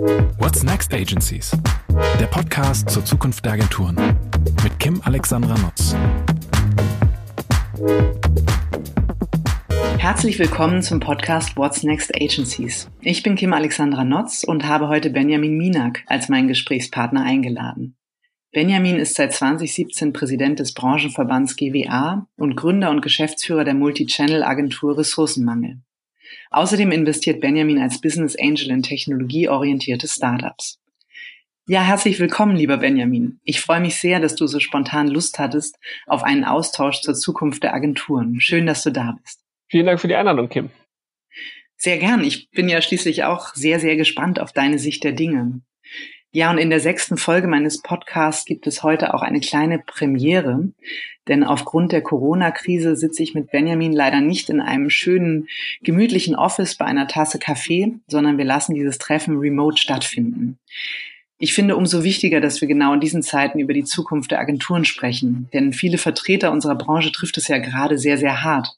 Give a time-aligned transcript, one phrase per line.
[0.00, 1.50] What's Next Agencies?
[2.18, 3.96] Der Podcast zur Zukunft der Agenturen
[4.62, 5.94] mit Kim Alexandra Nutz.
[9.98, 12.88] Herzlich willkommen zum Podcast What's Next Agencies.
[13.02, 17.98] Ich bin Kim Alexandra Notz und habe heute Benjamin Minak als meinen Gesprächspartner eingeladen.
[18.52, 25.82] Benjamin ist seit 2017 Präsident des Branchenverbands GWA und Gründer und Geschäftsführer der Multichannel-Agentur Ressourcenmangel.
[26.50, 30.80] Außerdem investiert Benjamin als Business Angel in technologieorientierte Startups.
[31.66, 33.38] Ja, herzlich willkommen, lieber Benjamin.
[33.44, 37.62] Ich freue mich sehr, dass du so spontan Lust hattest auf einen Austausch zur Zukunft
[37.62, 38.40] der Agenturen.
[38.40, 39.40] Schön, dass du da bist.
[39.68, 40.70] Vielen Dank für die Einladung, Kim.
[41.76, 42.24] Sehr gern.
[42.24, 45.62] Ich bin ja schließlich auch sehr, sehr gespannt auf deine Sicht der Dinge.
[46.32, 50.68] Ja, und in der sechsten Folge meines Podcasts gibt es heute auch eine kleine Premiere,
[51.26, 55.48] denn aufgrund der Corona-Krise sitze ich mit Benjamin leider nicht in einem schönen,
[55.82, 60.60] gemütlichen Office bei einer Tasse Kaffee, sondern wir lassen dieses Treffen remote stattfinden.
[61.38, 64.84] Ich finde umso wichtiger, dass wir genau in diesen Zeiten über die Zukunft der Agenturen
[64.84, 68.76] sprechen, denn viele Vertreter unserer Branche trifft es ja gerade sehr, sehr hart.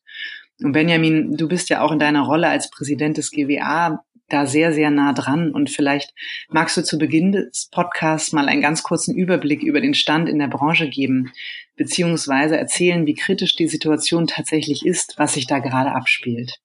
[0.62, 4.72] Und Benjamin, du bist ja auch in deiner Rolle als Präsident des GWA da sehr,
[4.72, 5.52] sehr nah dran.
[5.52, 6.14] Und vielleicht
[6.48, 10.38] magst du zu Beginn des Podcasts mal einen ganz kurzen Überblick über den Stand in
[10.38, 11.32] der Branche geben,
[11.76, 16.60] beziehungsweise erzählen, wie kritisch die Situation tatsächlich ist, was sich da gerade abspielt.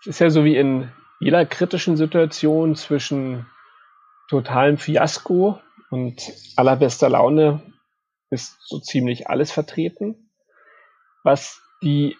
[0.00, 3.46] Es ist ja so wie in jeder kritischen Situation zwischen
[4.28, 5.58] totalem Fiasko
[5.90, 7.62] und allerbester Laune
[8.30, 10.30] ist so ziemlich alles vertreten.
[11.24, 12.16] Was die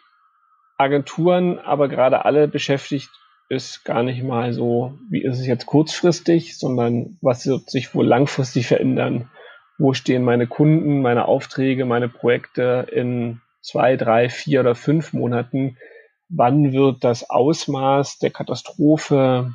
[0.78, 3.10] Agenturen aber gerade alle beschäftigt,
[3.48, 8.06] ist gar nicht mal so, wie ist es jetzt kurzfristig, sondern was wird sich wohl
[8.06, 9.30] langfristig verändern?
[9.78, 15.78] Wo stehen meine Kunden, meine Aufträge, meine Projekte in zwei, drei, vier oder fünf Monaten?
[16.28, 19.54] Wann wird das Ausmaß der Katastrophe,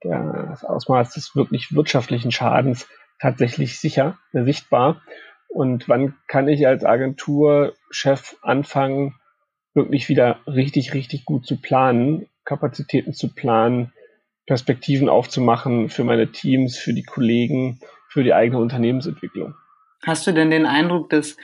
[0.00, 2.88] das Ausmaß des wirklich wirtschaftlichen Schadens
[3.20, 5.00] tatsächlich sicher, äh, sichtbar?
[5.48, 9.14] Und wann kann ich als Agenturchef anfangen,
[9.74, 13.92] wirklich wieder richtig, richtig gut zu planen Kapazitäten zu planen,
[14.46, 19.54] Perspektiven aufzumachen für meine Teams, für die Kollegen, für die eigene Unternehmensentwicklung.
[20.02, 21.36] Hast du denn den Eindruck, dass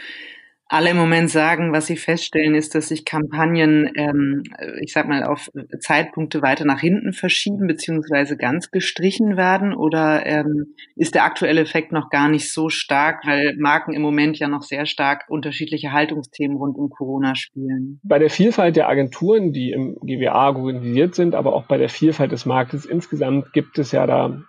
[0.68, 4.42] alle im Moment sagen, was sie feststellen, ist, dass sich Kampagnen, ähm,
[4.80, 9.74] ich sag mal, auf Zeitpunkte weiter nach hinten verschieben, beziehungsweise ganz gestrichen werden?
[9.74, 14.38] Oder ähm, ist der aktuelle Effekt noch gar nicht so stark, weil Marken im Moment
[14.38, 18.00] ja noch sehr stark unterschiedliche Haltungsthemen rund um Corona spielen?
[18.02, 22.32] Bei der Vielfalt der Agenturen, die im GWA organisiert sind, aber auch bei der Vielfalt
[22.32, 24.42] des Marktes insgesamt gibt es ja da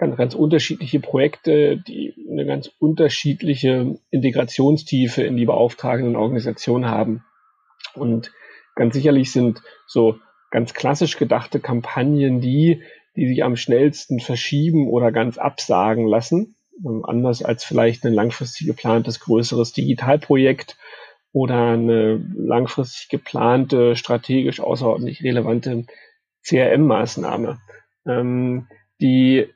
[0.00, 7.22] ganz, ganz unterschiedliche Projekte, die eine ganz unterschiedliche Integrationstiefe in die beauftragenden Organisationen haben.
[7.94, 8.32] Und
[8.74, 10.18] ganz sicherlich sind so
[10.50, 12.82] ganz klassisch gedachte Kampagnen die,
[13.14, 16.56] die sich am schnellsten verschieben oder ganz absagen lassen.
[16.82, 20.78] Ähm, anders als vielleicht ein langfristig geplantes größeres Digitalprojekt
[21.32, 25.84] oder eine langfristig geplante, strategisch außerordentlich relevante
[26.42, 27.58] CRM-Maßnahme.
[28.06, 28.66] Ähm,
[29.02, 29.46] die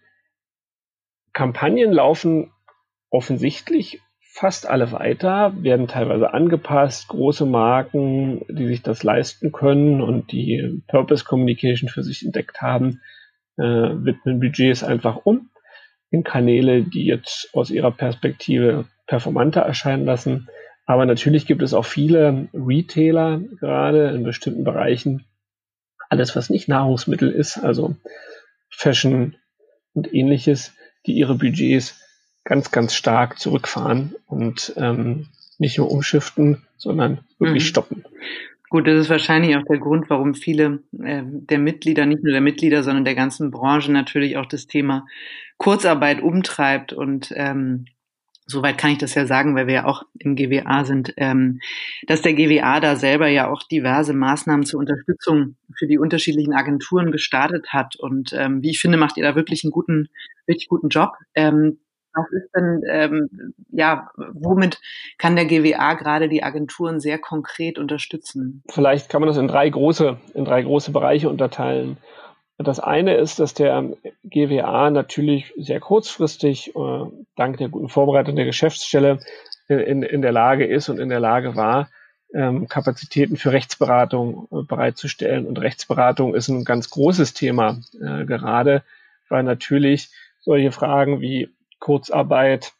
[1.34, 2.52] Kampagnen laufen
[3.10, 7.08] offensichtlich fast alle weiter, werden teilweise angepasst.
[7.08, 13.00] Große Marken, die sich das leisten können und die Purpose Communication für sich entdeckt haben,
[13.56, 15.50] äh, widmen Budgets einfach um
[16.10, 20.48] in Kanäle, die jetzt aus ihrer Perspektive performanter erscheinen lassen.
[20.86, 25.24] Aber natürlich gibt es auch viele Retailer gerade in bestimmten Bereichen.
[26.08, 27.96] Alles, was nicht Nahrungsmittel ist, also
[28.70, 29.36] Fashion
[29.92, 32.00] und ähnliches, die ihre Budgets
[32.44, 35.26] ganz, ganz stark zurückfahren und ähm,
[35.58, 37.68] nicht nur umschiften, sondern wirklich mhm.
[37.68, 38.04] stoppen.
[38.68, 42.40] Gut, das ist wahrscheinlich auch der Grund, warum viele äh, der Mitglieder, nicht nur der
[42.40, 45.06] Mitglieder, sondern der ganzen Branche natürlich auch das Thema
[45.58, 47.86] Kurzarbeit umtreibt und ähm,
[48.46, 51.60] Soweit kann ich das ja sagen, weil wir ja auch im GWA sind, ähm,
[52.06, 57.10] dass der GWA da selber ja auch diverse Maßnahmen zur Unterstützung für die unterschiedlichen Agenturen
[57.10, 57.96] gestartet hat.
[57.96, 60.08] Und ähm, wie ich finde, macht ihr da wirklich einen guten,
[60.46, 61.12] richtig guten Job.
[61.34, 61.78] Ähm,
[62.14, 64.80] was ist denn, ähm, ja, womit
[65.18, 68.62] kann der GWA gerade die Agenturen sehr konkret unterstützen?
[68.68, 71.96] Vielleicht kann man das in drei große, in drei große Bereiche unterteilen.
[72.56, 77.04] Das eine ist, dass der GWA natürlich sehr kurzfristig, äh,
[77.36, 79.18] dank der guten Vorbereitung der Geschäftsstelle,
[79.68, 81.88] in, in der Lage ist und in der Lage war,
[82.34, 85.46] ähm, Kapazitäten für Rechtsberatung äh, bereitzustellen.
[85.46, 88.82] Und Rechtsberatung ist ein ganz großes Thema, äh, gerade
[89.28, 90.10] weil natürlich
[90.40, 91.48] solche Fragen wie
[91.78, 92.72] Kurzarbeit,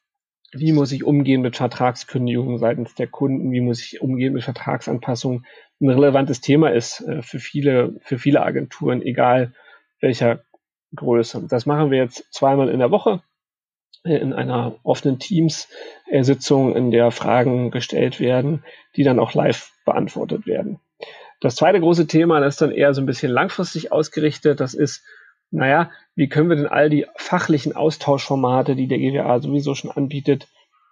[0.52, 5.46] wie muss ich umgehen mit Vertragskündigungen seitens der Kunden, wie muss ich umgehen mit Vertragsanpassungen,
[5.80, 9.52] ein relevantes Thema ist äh, für viele, für viele Agenturen, egal
[10.04, 10.44] welcher
[10.94, 11.46] Größe.
[11.48, 13.22] Das machen wir jetzt zweimal in der Woche
[14.04, 18.62] äh, in einer offenen Teams-Sitzung, in der Fragen gestellt werden,
[18.96, 20.78] die dann auch live beantwortet werden.
[21.40, 25.02] Das zweite große Thema, das ist dann eher so ein bisschen langfristig ausgerichtet, das ist,
[25.50, 30.48] naja, wie können wir denn all die fachlichen Austauschformate, die der GWA sowieso schon anbietet,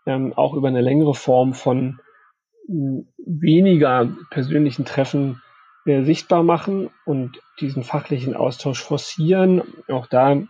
[0.07, 2.01] ähm, auch über eine längere Form von
[2.67, 5.42] weniger persönlichen Treffen
[5.85, 9.63] äh, sichtbar machen und diesen fachlichen Austausch forcieren.
[9.89, 10.43] Auch da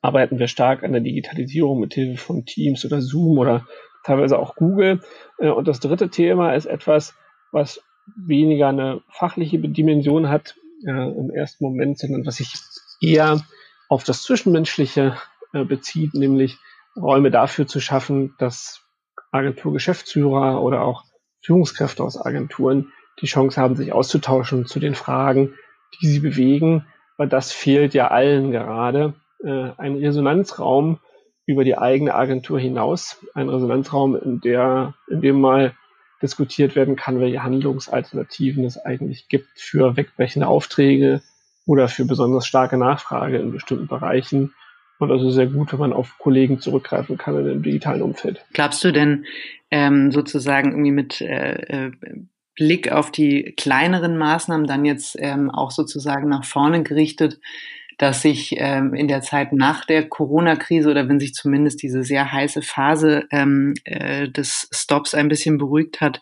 [0.00, 3.66] arbeiten wir stark an der Digitalisierung mit Hilfe von Teams oder Zoom oder
[4.04, 5.00] teilweise auch Google.
[5.38, 7.14] Äh, und das dritte Thema ist etwas,
[7.52, 7.82] was
[8.16, 10.56] weniger eine fachliche Dimension hat
[10.86, 12.54] äh, im ersten Moment, sondern was sich
[13.00, 13.40] eher
[13.88, 15.16] auf das Zwischenmenschliche
[15.52, 16.58] äh, bezieht, nämlich
[16.96, 18.82] Räume dafür zu schaffen, dass
[19.30, 21.04] Agenturgeschäftsführer oder auch
[21.42, 25.54] Führungskräfte aus Agenturen die Chance haben, sich auszutauschen zu den Fragen,
[26.00, 26.86] die sie bewegen,
[27.16, 29.14] weil das fehlt ja allen gerade.
[29.44, 30.98] Äh, ein Resonanzraum
[31.46, 35.74] über die eigene Agentur hinaus, ein Resonanzraum, in der, in dem mal
[36.22, 41.20] diskutiert werden kann, welche Handlungsalternativen es eigentlich gibt für wegbrechende Aufträge
[41.66, 44.54] oder für besonders starke Nachfrage in bestimmten Bereichen.
[44.98, 48.44] Und also sehr gut, wenn man auf Kollegen zurückgreifen kann in dem digitalen Umfeld.
[48.52, 49.26] Glaubst du denn
[49.70, 51.92] ähm, sozusagen irgendwie mit äh, äh
[52.54, 57.38] Blick auf die kleineren Maßnahmen dann jetzt ähm, auch sozusagen nach vorne gerichtet,
[57.98, 62.32] dass sich ähm, in der Zeit nach der Corona-Krise oder wenn sich zumindest diese sehr
[62.32, 66.20] heiße Phase ähm, äh, des Stops ein bisschen beruhigt hat,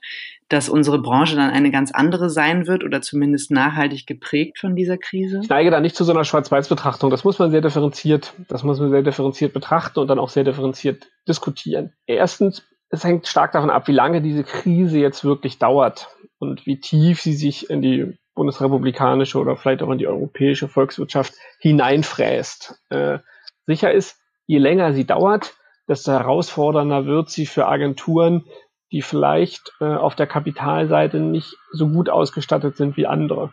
[0.50, 4.98] dass unsere Branche dann eine ganz andere sein wird oder zumindest nachhaltig geprägt von dieser
[4.98, 5.40] Krise?
[5.42, 7.10] Ich neige da nicht zu so einer Schwarz-Weiß-Betrachtung.
[7.10, 10.44] Das muss man sehr differenziert, das muss man sehr differenziert betrachten und dann auch sehr
[10.44, 11.92] differenziert diskutieren.
[12.06, 16.08] Erstens, es hängt stark davon ab, wie lange diese Krise jetzt wirklich dauert
[16.40, 21.34] und wie tief sie sich in die bundesrepublikanische oder vielleicht auch in die europäische Volkswirtschaft
[21.60, 22.82] hineinfräst.
[22.88, 23.18] Äh,
[23.66, 25.54] sicher ist, je länger sie dauert,
[25.88, 28.46] desto herausfordernder wird sie für Agenturen,
[28.90, 33.52] die vielleicht äh, auf der Kapitalseite nicht so gut ausgestattet sind wie andere.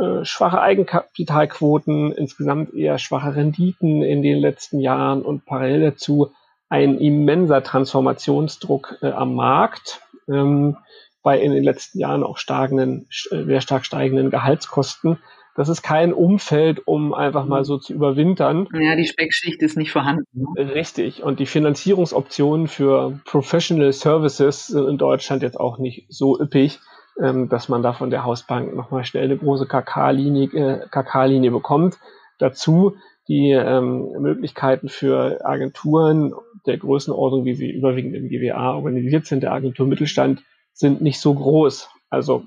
[0.00, 6.32] Äh, schwache Eigenkapitalquoten, insgesamt eher schwache Renditen in den letzten Jahren und parallel dazu
[6.68, 10.00] ein immenser Transformationsdruck äh, am Markt.
[10.28, 10.76] Ähm,
[11.22, 15.18] bei in den letzten Jahren auch starken, äh, sehr stark steigenden Gehaltskosten.
[15.54, 18.68] Das ist kein Umfeld, um einfach mal so zu überwintern.
[18.72, 20.24] Ja, die Speckschicht ist nicht vorhanden.
[20.32, 20.74] Ne?
[20.74, 21.22] Richtig.
[21.22, 26.80] Und die Finanzierungsoptionen für Professional Services sind in Deutschland jetzt auch nicht so üppig,
[27.22, 31.98] ähm, dass man da von der Hausbank nochmal schnell eine große KK-Linie äh, KK bekommt.
[32.38, 32.96] Dazu
[33.28, 36.34] die ähm, Möglichkeiten für Agenturen
[36.66, 40.42] der Größenordnung, wie sie überwiegend im GWA organisiert sind, der Agentur Mittelstand,
[40.72, 41.88] sind nicht so groß.
[42.10, 42.44] Also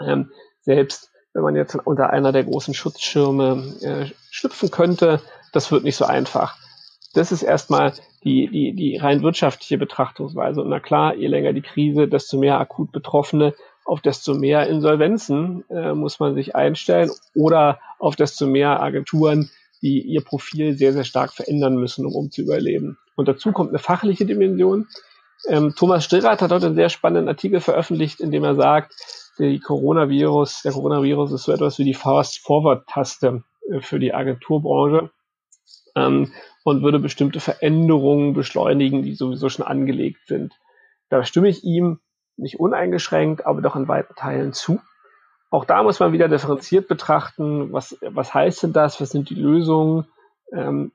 [0.00, 0.30] ähm,
[0.62, 5.20] selbst wenn man jetzt unter einer der großen Schutzschirme äh, schlüpfen könnte,
[5.52, 6.56] das wird nicht so einfach.
[7.12, 7.92] Das ist erstmal
[8.24, 10.62] die, die, die rein wirtschaftliche Betrachtungsweise.
[10.62, 13.54] Und na klar, je länger die Krise, desto mehr akut Betroffene,
[13.84, 19.50] auf desto mehr Insolvenzen äh, muss man sich einstellen oder auf desto mehr Agenturen,
[19.82, 22.96] die ihr Profil sehr, sehr stark verändern müssen, um, um zu überleben.
[23.16, 24.88] Und dazu kommt eine fachliche Dimension.
[25.48, 28.94] Ähm, Thomas Stillrath hat heute einen sehr spannenden Artikel veröffentlicht, in dem er sagt,
[29.38, 35.10] die Coronavirus, der Coronavirus ist so etwas wie die Fast-Forward-Taste äh, für die Agenturbranche
[35.96, 36.32] ähm,
[36.64, 40.54] und würde bestimmte Veränderungen beschleunigen, die sowieso schon angelegt sind.
[41.10, 42.00] Da stimme ich ihm
[42.36, 44.80] nicht uneingeschränkt, aber doch in weiten Teilen zu.
[45.50, 49.36] Auch da muss man wieder differenziert betrachten, was, was heißt denn das, was sind die
[49.36, 50.06] Lösungen.
[50.52, 50.92] Ähm,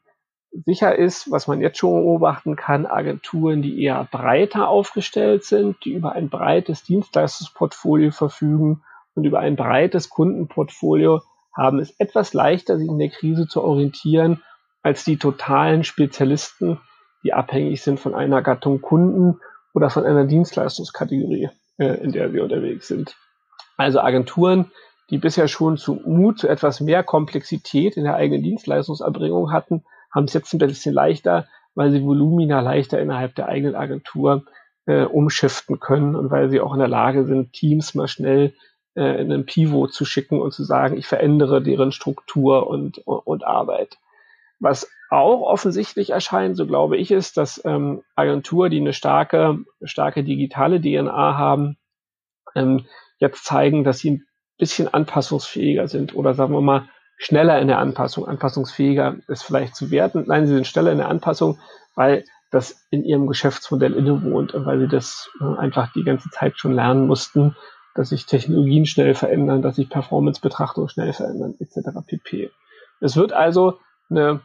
[0.52, 5.94] sicher ist, was man jetzt schon beobachten kann, Agenturen, die eher breiter aufgestellt sind, die
[5.94, 8.84] über ein breites Dienstleistungsportfolio verfügen
[9.16, 11.22] und über ein breites Kundenportfolio,
[11.56, 14.42] haben es etwas leichter, sich in der Krise zu orientieren,
[14.82, 16.80] als die totalen Spezialisten,
[17.24, 19.40] die abhängig sind von einer Gattung Kunden
[19.74, 23.16] oder von einer Dienstleistungskategorie, äh, in der sie unterwegs sind.
[23.78, 24.72] Also Agenturen,
[25.10, 30.26] die bisher schon zu Mut zu etwas mehr Komplexität in der eigenen Dienstleistungserbringung hatten, haben
[30.26, 34.46] es jetzt ein bisschen leichter, weil sie Volumina leichter innerhalb der eigenen Agentur
[34.86, 38.54] äh, umschiften können und weil sie auch in der Lage sind, Teams mal schnell
[38.96, 43.20] äh, in einen Pivot zu schicken und zu sagen, ich verändere deren Struktur und, und,
[43.20, 43.98] und Arbeit.
[44.60, 50.24] Was auch offensichtlich erscheint, so glaube ich, ist, dass ähm, Agenturen, die eine starke, starke
[50.24, 51.78] digitale DNA haben,
[52.56, 52.86] ähm,
[53.20, 56.90] jetzt zeigen, dass sie ein bisschen anpassungsfähiger sind oder sagen wir mal
[57.20, 60.24] schneller in der Anpassung, anpassungsfähiger ist vielleicht zu werten.
[60.26, 61.60] Nein, sie sind schneller in der Anpassung,
[61.94, 66.58] weil das in ihrem Geschäftsmodell innewohnt und weil sie das äh, einfach die ganze Zeit
[66.58, 67.56] schon lernen mussten,
[67.94, 71.90] dass sich Technologien schnell verändern, dass sich Performance-Betrachtungen schnell verändern, etc.
[72.08, 72.50] pp.
[73.02, 74.40] Es wird also eine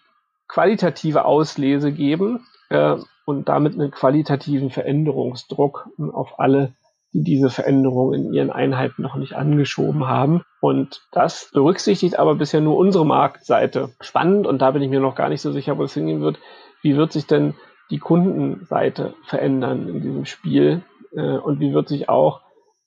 [0.49, 6.75] qualitative Auslese geben äh, und damit einen qualitativen Veränderungsdruck auf alle,
[7.15, 10.43] die diese Veränderung in ihren Einheiten noch nicht angeschoben haben.
[10.61, 13.91] Und das berücksichtigt aber bisher nur unsere Marktseite.
[14.01, 16.41] Spannend, und da bin ich mir noch gar nicht so sicher, wo es hingehen wird.
[16.83, 17.55] Wie wird sich denn
[17.91, 20.83] die Kundenseite verändern in diesem Spiel?
[21.13, 22.41] Äh, und wie wird sich auch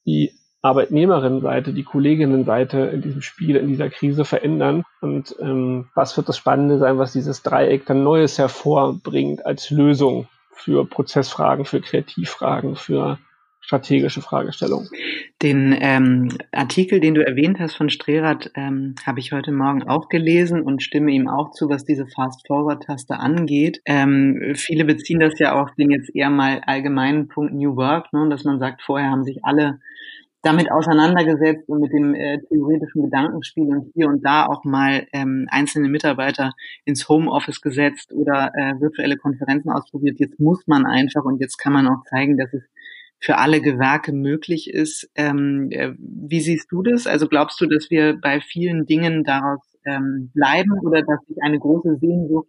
[0.06, 4.84] die Arbeitnehmerinnenseite, die Kolleginnenseite in diesem Spiel, in dieser Krise verändern?
[5.00, 10.28] Und ähm, was wird das Spannende sein, was dieses Dreieck dann Neues hervorbringt als Lösung
[10.52, 13.20] für Prozessfragen, für Kreativfragen, für
[13.68, 14.90] strategische Fragestellungen.
[15.42, 20.08] Den ähm, Artikel, den du erwähnt hast von Strerath, ähm, habe ich heute Morgen auch
[20.08, 23.82] gelesen und stimme ihm auch zu, was diese Fast-Forward-Taste angeht.
[23.84, 28.30] Ähm, viele beziehen das ja auf den jetzt eher mal allgemeinen Punkt New Work, ne,
[28.30, 29.80] dass man sagt, vorher haben sich alle
[30.44, 35.48] damit auseinandergesetzt und mit dem äh, theoretischen Gedankenspiel und hier und da auch mal ähm,
[35.52, 36.54] einzelne Mitarbeiter
[36.86, 40.20] ins Homeoffice gesetzt oder äh, virtuelle Konferenzen ausprobiert.
[40.20, 42.64] Jetzt muss man einfach und jetzt kann man auch zeigen, dass es
[43.20, 45.10] für alle Gewerke möglich ist.
[45.16, 47.08] Ähm, äh, wie siehst du das?
[47.08, 51.60] Also glaubst du, dass wir bei vielen Dingen daraus ähm, bleiben oder dass sich eine
[51.60, 52.48] große Sehnsucht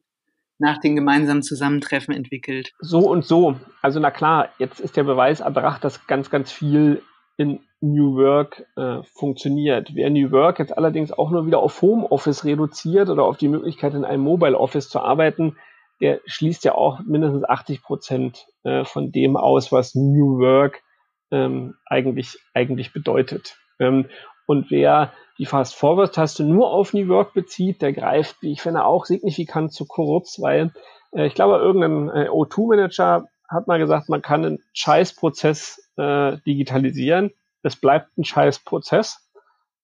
[0.59, 2.73] nach den gemeinsamen Zusammentreffen entwickelt?
[2.81, 3.57] So und so.
[3.81, 7.03] Also na klar, jetzt ist der Beweis erbracht, dass ganz, ganz viel
[7.37, 9.95] in New Work äh, funktioniert.
[9.95, 13.95] Wer New Work jetzt allerdings auch nur wieder auf Homeoffice reduziert oder auf die Möglichkeit
[13.95, 15.57] in einem Mobile Office zu arbeiten,
[16.01, 20.83] der schließt ja auch mindestens 80 Prozent äh, von dem aus, was New Work
[21.31, 23.57] ähm, eigentlich, eigentlich bedeutet.
[23.79, 24.07] Ähm,
[24.47, 29.05] und wer die Fast-Forward-Taste nur auf New Work bezieht, der greift, wie ich finde, auch
[29.05, 30.73] signifikant zu kurz, weil
[31.13, 37.33] äh, ich glaube, irgendein äh, O2-Manager hat mal gesagt, man kann einen Scheißprozess äh, digitalisieren.
[37.63, 39.31] Es bleibt ein Scheißprozess.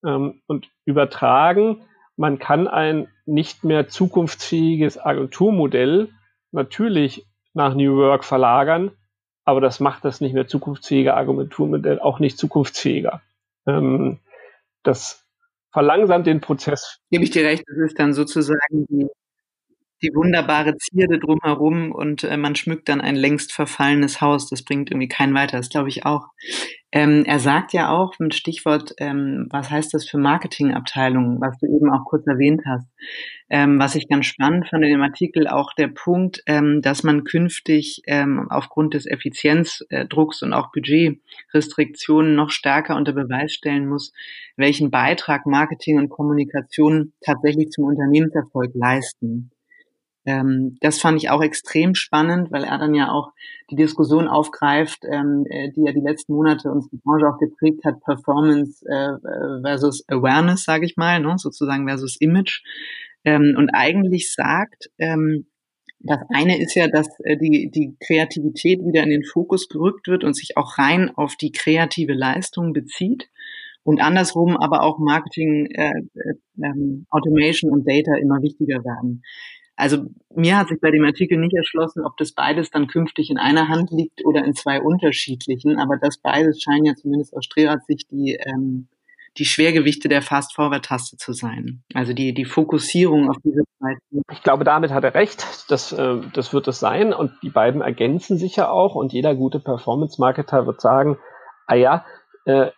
[0.04, 6.10] Ähm, und übertragen man kann ein nicht mehr zukunftsfähiges Agenturmodell
[6.52, 8.92] natürlich nach New Work verlagern,
[9.44, 13.22] aber das macht das nicht mehr zukunftsfähige Agenturmodell auch nicht zukunftsfähiger.
[13.66, 14.20] Ähm,
[14.82, 15.24] das
[15.72, 17.00] verlangsamt den Prozess.
[17.10, 19.08] Gebe ich dir recht, das ist dann sozusagen die
[20.04, 24.48] die wunderbare Zierde drumherum und äh, man schmückt dann ein längst verfallenes Haus.
[24.48, 25.56] Das bringt irgendwie keinen weiter.
[25.56, 26.28] Das glaube ich auch.
[26.92, 31.66] Ähm, er sagt ja auch mit Stichwort, ähm, was heißt das für Marketingabteilungen, was du
[31.66, 32.86] eben auch kurz erwähnt hast.
[33.50, 37.24] Ähm, was ich ganz spannend fand in dem Artikel auch der Punkt, ähm, dass man
[37.24, 44.12] künftig ähm, aufgrund des Effizienzdrucks und auch Budgetrestriktionen noch stärker unter Beweis stellen muss,
[44.56, 49.50] welchen Beitrag Marketing und Kommunikation tatsächlich zum Unternehmenserfolg leisten.
[50.26, 53.32] Ähm, das fand ich auch extrem spannend, weil er dann ja auch
[53.70, 58.00] die Diskussion aufgreift, ähm, äh, die ja die letzten Monate unsere Branche auch geprägt hat,
[58.00, 62.62] Performance äh, versus Awareness, sage ich mal, ne, sozusagen versus Image.
[63.24, 65.46] Ähm, und eigentlich sagt, ähm,
[66.00, 70.24] das eine ist ja, dass äh, die, die Kreativität wieder in den Fokus gerückt wird
[70.24, 73.28] und sich auch rein auf die kreative Leistung bezieht
[73.84, 79.22] und andersrum aber auch Marketing, äh, äh, ähm, Automation und Data immer wichtiger werden.
[79.76, 83.38] Also mir hat sich bei dem Artikel nicht erschlossen, ob das beides dann künftig in
[83.38, 87.84] einer Hand liegt oder in zwei unterschiedlichen, aber das beides scheinen ja zumindest aus Strehrath
[87.86, 88.88] Sicht die, ähm,
[89.36, 91.82] die Schwergewichte der Fast-Forward-Taste zu sein.
[91.92, 93.96] Also die, die Fokussierung auf diese zwei.
[94.30, 95.44] Ich glaube, damit hat er recht.
[95.68, 99.34] Das, äh, das wird es sein und die beiden ergänzen sich ja auch und jeder
[99.34, 101.18] gute Performance-Marketer wird sagen,
[101.66, 102.04] ah ja,
[102.44, 102.70] äh,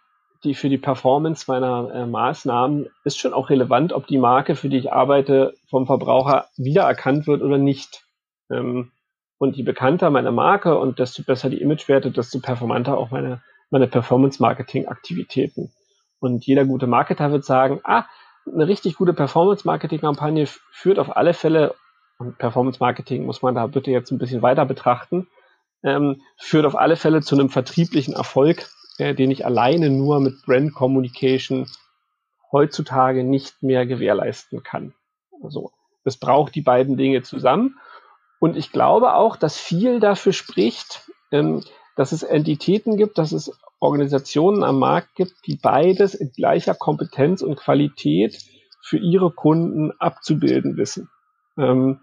[0.46, 4.68] die für die Performance meiner äh, Maßnahmen ist schon auch relevant, ob die Marke, für
[4.68, 8.04] die ich arbeite, vom Verbraucher wiedererkannt wird oder nicht.
[8.50, 8.92] Ähm,
[9.38, 13.88] und je bekannter meine Marke und desto besser die Imagewerte, desto performanter auch meine, meine
[13.88, 15.72] Performance-Marketing-Aktivitäten.
[16.20, 18.06] Und jeder gute Marketer wird sagen, ah,
[18.50, 21.74] eine richtig gute Performance-Marketing-Kampagne führt auf alle Fälle,
[22.18, 25.28] und Performance-Marketing muss man da bitte jetzt ein bisschen weiter betrachten,
[25.82, 30.42] ähm, führt auf alle Fälle zu einem vertrieblichen Erfolg äh, den ich alleine nur mit
[30.42, 31.68] Brand Communication
[32.52, 34.94] heutzutage nicht mehr gewährleisten kann.
[35.42, 35.72] Also
[36.04, 37.78] es braucht die beiden Dinge zusammen.
[38.38, 41.62] Und ich glaube auch, dass viel dafür spricht, ähm,
[41.96, 47.42] dass es Entitäten gibt, dass es Organisationen am Markt gibt, die beides in gleicher Kompetenz
[47.42, 48.38] und Qualität
[48.82, 51.10] für ihre Kunden abzubilden wissen.
[51.58, 52.00] Ähm,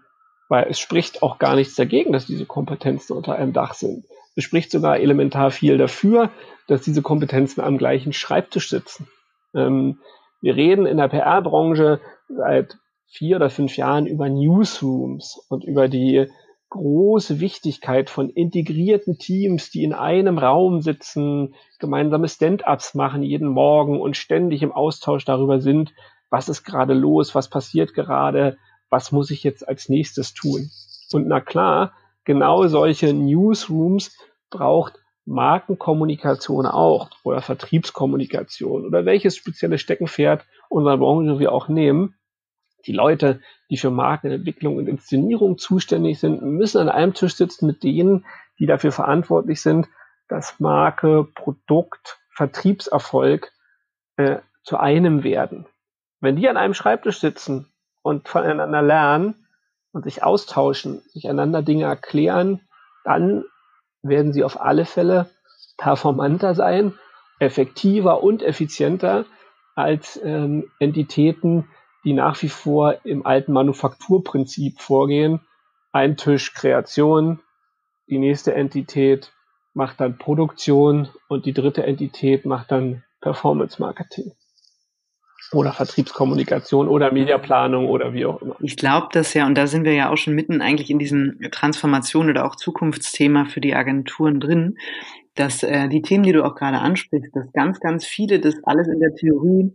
[0.48, 4.04] weil es spricht auch gar nichts dagegen, dass diese Kompetenzen unter einem Dach sind.
[4.36, 6.30] Es spricht sogar elementar viel dafür,
[6.66, 9.08] dass diese Kompetenzen am gleichen Schreibtisch sitzen.
[9.54, 9.98] Ähm,
[10.40, 12.76] wir reden in der PR-Branche seit
[13.06, 16.26] vier oder fünf Jahren über Newsrooms und über die
[16.70, 24.00] große Wichtigkeit von integrierten Teams, die in einem Raum sitzen, gemeinsame Stand-ups machen jeden Morgen
[24.00, 25.94] und ständig im Austausch darüber sind,
[26.30, 28.58] was ist gerade los, was passiert gerade,
[28.90, 30.68] was muss ich jetzt als nächstes tun?
[31.12, 31.92] Und na klar,
[32.24, 34.16] genau solche Newsrooms
[34.50, 42.16] braucht Markenkommunikation auch oder Vertriebskommunikation oder welches spezielle Steckenpferd unserer Branche wir auch nehmen.
[42.86, 43.40] Die Leute,
[43.70, 48.26] die für Markenentwicklung und Inszenierung zuständig sind, müssen an einem Tisch sitzen mit denen,
[48.58, 49.88] die dafür verantwortlich sind,
[50.28, 53.52] dass Marke, Produkt, Vertriebserfolg
[54.16, 55.66] äh, zu einem werden.
[56.20, 59.43] Wenn die an einem Schreibtisch sitzen und voneinander lernen
[59.94, 62.60] und sich austauschen, sich einander Dinge erklären,
[63.04, 63.44] dann
[64.02, 65.30] werden sie auf alle Fälle
[65.78, 66.92] performanter sein,
[67.38, 69.24] effektiver und effizienter
[69.76, 71.68] als ähm, Entitäten,
[72.04, 75.40] die nach wie vor im alten Manufakturprinzip vorgehen.
[75.92, 77.40] Ein Tisch Kreation,
[78.08, 79.32] die nächste Entität
[79.74, 84.32] macht dann Produktion und die dritte Entität macht dann Performance Marketing
[85.52, 88.56] oder Vertriebskommunikation oder Mediaplanung oder wie auch immer.
[88.60, 91.38] Ich glaube das ja, und da sind wir ja auch schon mitten eigentlich in diesem
[91.50, 94.76] Transformation oder auch Zukunftsthema für die Agenturen drin,
[95.34, 98.88] dass äh, die Themen, die du auch gerade ansprichst, dass ganz, ganz viele das alles
[98.88, 99.72] in der Theorie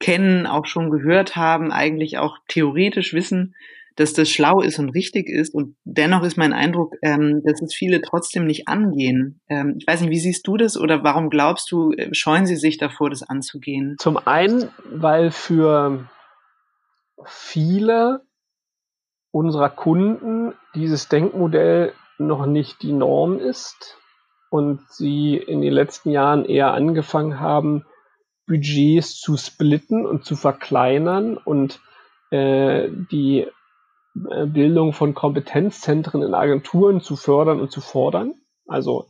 [0.00, 3.54] kennen, auch schon gehört haben, eigentlich auch theoretisch wissen,
[3.98, 5.52] dass das schlau ist und richtig ist.
[5.52, 9.40] Und dennoch ist mein Eindruck, ähm, dass es viele trotzdem nicht angehen.
[9.48, 12.54] Ähm, ich weiß nicht, wie siehst du das oder warum glaubst du, äh, scheuen sie
[12.54, 13.96] sich davor, das anzugehen?
[13.98, 16.08] Zum einen, weil für
[17.24, 18.22] viele
[19.32, 23.98] unserer Kunden dieses Denkmodell noch nicht die Norm ist
[24.48, 27.84] und sie in den letzten Jahren eher angefangen haben,
[28.46, 31.80] Budgets zu splitten und zu verkleinern und
[32.30, 33.48] äh, die
[34.14, 38.34] Bildung von Kompetenzzentren in Agenturen zu fördern und zu fordern.
[38.66, 39.06] Also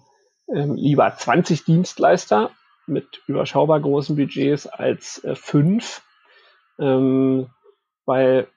[0.55, 2.51] ähm, lieber 20 Dienstleister
[2.87, 6.03] mit überschaubar großen Budgets als äh, fünf,
[6.79, 7.51] ähm,
[8.07, 8.49] weil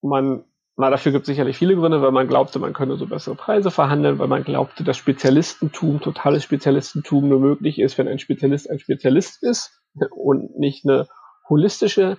[0.00, 0.44] man,
[0.76, 3.70] na, dafür gibt es sicherlich viele Gründe, weil man glaubte, man könne so bessere Preise
[3.70, 8.78] verhandeln, weil man glaubte, dass Spezialistentum, totales Spezialistentum nur möglich ist, wenn ein Spezialist ein
[8.78, 11.08] Spezialist ist und nicht eine
[11.48, 12.16] holistische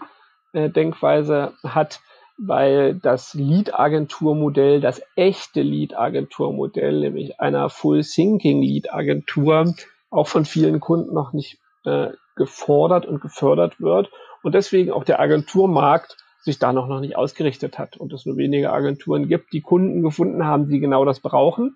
[0.53, 2.01] äh, Denkweise hat
[2.41, 9.75] weil das Lead-Agentur-Modell, das echte Lead-Agentur-Modell, nämlich einer Full-Thinking-Lead-Agentur,
[10.09, 14.09] auch von vielen Kunden noch nicht äh, gefordert und gefördert wird
[14.43, 18.37] und deswegen auch der Agenturmarkt sich da noch, noch nicht ausgerichtet hat und es nur
[18.37, 21.75] wenige Agenturen gibt, die Kunden gefunden haben, die genau das brauchen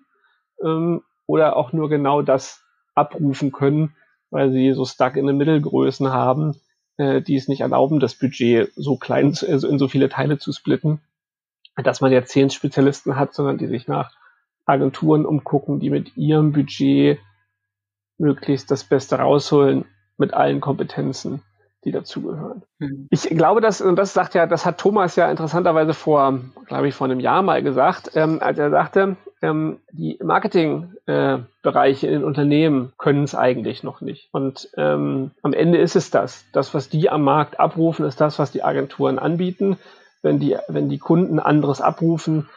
[0.62, 2.62] ähm, oder auch nur genau das
[2.94, 3.94] abrufen können,
[4.30, 6.56] weil sie so stuck in den Mittelgrößen haben,
[6.96, 10.52] äh, die es nicht erlauben, das Budget so klein, also in so viele Teile zu
[10.52, 11.00] splitten,
[11.76, 14.12] dass man jetzt zehn Spezialisten hat, sondern die sich nach
[14.64, 17.18] Agenturen umgucken, die mit ihrem Budget
[18.18, 19.84] möglichst das Beste rausholen
[20.16, 21.42] mit allen Kompetenzen,
[21.84, 22.62] die dazugehören.
[22.78, 23.06] Mhm.
[23.10, 26.94] Ich glaube, dass, und das sagt ja, das hat Thomas ja interessanterweise vor, glaube ich,
[26.94, 32.24] vor einem Jahr mal gesagt, ähm, als er sagte, ähm, die Marketingbereiche äh, in den
[32.24, 34.28] Unternehmen können es eigentlich noch nicht.
[34.32, 36.44] Und ähm, am Ende ist es das.
[36.52, 39.76] Das, was die am Markt abrufen, ist das, was die Agenturen anbieten.
[40.22, 42.48] Wenn die, wenn die Kunden anderes abrufen,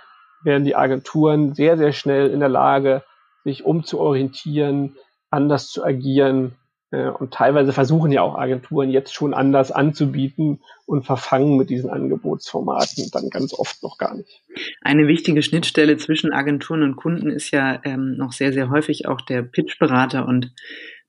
[0.44, 3.04] werden die Agenturen sehr, sehr schnell in der Lage,
[3.44, 4.96] sich umzuorientieren,
[5.30, 6.56] anders zu agieren
[6.90, 13.10] und teilweise versuchen ja auch Agenturen jetzt schon anders anzubieten und verfangen mit diesen Angebotsformaten
[13.12, 14.42] dann ganz oft noch gar nicht.
[14.82, 19.20] Eine wichtige Schnittstelle zwischen Agenturen und Kunden ist ja ähm, noch sehr, sehr häufig auch
[19.20, 20.26] der Pitchberater.
[20.26, 20.54] Und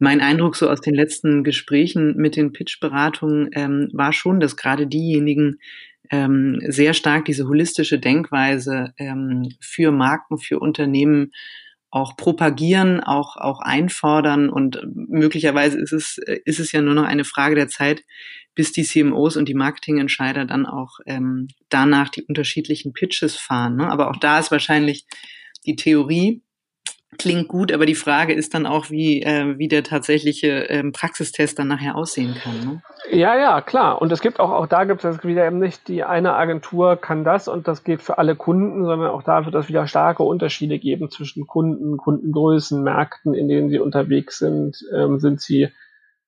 [0.00, 4.88] mein Eindruck so aus den letzten Gesprächen mit den Pitchberatungen ähm, war schon, dass gerade
[4.88, 5.58] diejenigen,
[6.10, 11.32] ähm, sehr stark diese holistische Denkweise ähm, für Marken, für Unternehmen
[11.90, 17.24] auch propagieren, auch, auch einfordern und möglicherweise ist es, ist es ja nur noch eine
[17.24, 18.04] Frage der Zeit,
[18.54, 23.76] bis die CMOs und die Marketingentscheider dann auch ähm, danach die unterschiedlichen Pitches fahren.
[23.76, 23.88] Ne?
[23.90, 25.06] Aber auch da ist wahrscheinlich
[25.64, 26.42] die Theorie
[27.16, 31.58] klingt gut, aber die Frage ist dann auch, wie, äh, wie der tatsächliche ähm, Praxistest
[31.58, 32.60] dann nachher aussehen kann.
[32.60, 32.82] Ne?
[33.10, 34.02] Ja, ja, klar.
[34.02, 37.24] Und es gibt auch, auch da gibt es wieder eben nicht, die eine Agentur kann
[37.24, 40.78] das und das geht für alle Kunden, sondern auch da wird es wieder starke Unterschiede
[40.78, 44.76] geben zwischen Kunden, Kundengrößen, Märkten, in denen sie unterwegs sind.
[44.94, 45.68] Ähm, sind sie,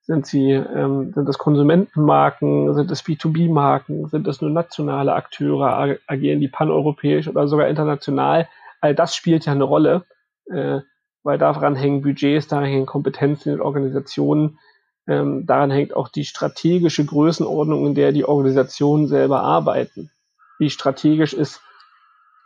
[0.00, 6.40] sind sie, ähm, sind das Konsumentenmarken, sind es B2B-Marken, sind es nur nationale Akteure, agieren
[6.40, 8.48] die paneuropäisch oder sogar international?
[8.80, 10.06] All das spielt ja eine Rolle
[10.50, 10.80] äh,
[11.22, 14.58] weil daran hängen Budgets, daran hängen Kompetenzen in Organisationen,
[15.06, 20.10] ähm, daran hängt auch die strategische Größenordnung, in der die Organisationen selber arbeiten.
[20.58, 21.60] Wie strategisch ist,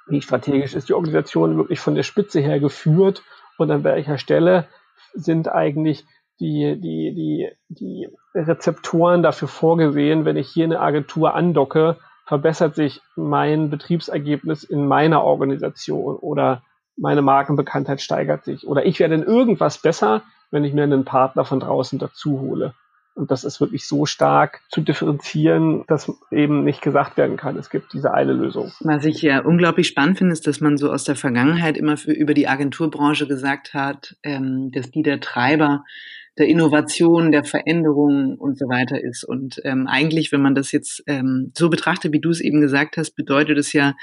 [0.07, 3.23] wie strategisch ist die Organisation wirklich von der Spitze her geführt
[3.59, 4.67] und an welcher Stelle
[5.15, 6.05] sind eigentlich
[6.41, 13.01] die, die, die, die Rezeptoren dafür vorgesehen, wenn ich hier eine Agentur andocke, verbessert sich
[13.15, 16.63] mein Betriebsergebnis in meiner Organisation oder
[16.97, 21.45] meine Markenbekanntheit steigert sich oder ich werde in irgendwas besser, wenn ich mir einen Partner
[21.45, 22.75] von draußen dazu hole.
[23.17, 27.71] Und das ist wirklich so stark zu differenzieren, dass eben nicht gesagt werden kann, es
[27.71, 28.73] gibt diese eine Lösung.
[28.81, 32.11] Was ich ja unglaublich spannend finde, ist, dass man so aus der Vergangenheit immer für,
[32.11, 35.85] über die Agenturbranche gesagt hat, ähm, dass die der Treiber
[36.39, 39.25] der Innovation, der Veränderung und so weiter ist.
[39.25, 42.97] Und ähm, eigentlich, wenn man das jetzt ähm, so betrachtet, wie du es eben gesagt
[42.97, 43.95] hast, bedeutet es ja,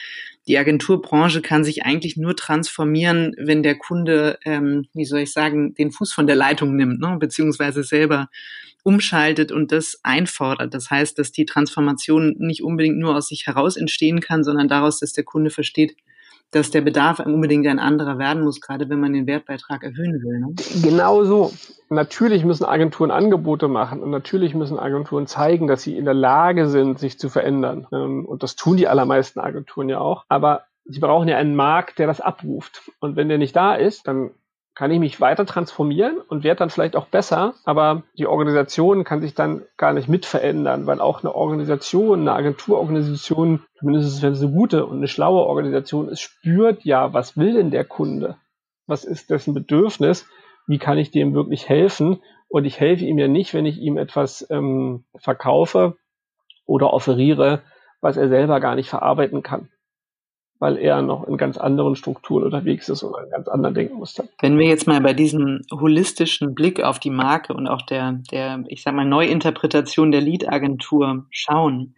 [0.48, 5.74] die Agenturbranche kann sich eigentlich nur transformieren, wenn der Kunde, ähm, wie soll ich sagen,
[5.74, 7.18] den Fuß von der Leitung nimmt, ne?
[7.20, 8.30] beziehungsweise selber
[8.84, 10.74] umschaltet und das einfordert.
[10.74, 15.00] Das heißt, dass die Transformation nicht unbedingt nur aus sich heraus entstehen kann, sondern daraus,
[15.00, 15.96] dass der Kunde versteht,
[16.52, 20.40] dass der Bedarf unbedingt ein anderer werden muss, gerade wenn man den Wertbeitrag erhöhen will.
[20.40, 20.54] Ne?
[20.84, 21.54] Genau so.
[21.90, 26.68] Natürlich müssen Agenturen Angebote machen und natürlich müssen Agenturen zeigen, dass sie in der Lage
[26.68, 27.88] sind, sich zu verändern.
[27.92, 30.26] Ähm, und das tun die allermeisten Agenturen ja auch.
[30.28, 32.92] Aber sie brauchen ja einen Markt, der das abruft.
[33.00, 34.32] Und wenn der nicht da ist, dann
[34.74, 39.22] kann ich mich weiter transformieren und werde dann vielleicht auch besser, aber die Organisation kann
[39.22, 44.42] sich dann gar nicht mit verändern, weil auch eine Organisation, eine Agenturorganisation, zumindest wenn es
[44.42, 48.38] eine gute und eine schlaue Organisation ist, spürt ja, was will denn der Kunde?
[48.88, 50.26] Was ist dessen Bedürfnis?
[50.68, 52.22] Wie kann ich dem wirklich helfen?
[52.48, 55.98] Und ich helfe ihm ja nicht, wenn ich ihm etwas ähm, verkaufe
[56.66, 57.62] oder offeriere,
[58.00, 59.70] was er selber gar nicht verarbeiten kann
[60.62, 64.26] weil er noch in ganz anderen Strukturen unterwegs ist und einen ganz anderen Denkmuster.
[64.40, 68.64] Wenn wir jetzt mal bei diesem holistischen Blick auf die Marke und auch der, der
[68.68, 71.96] ich sag mal, Neuinterpretation der Lead-Agentur schauen,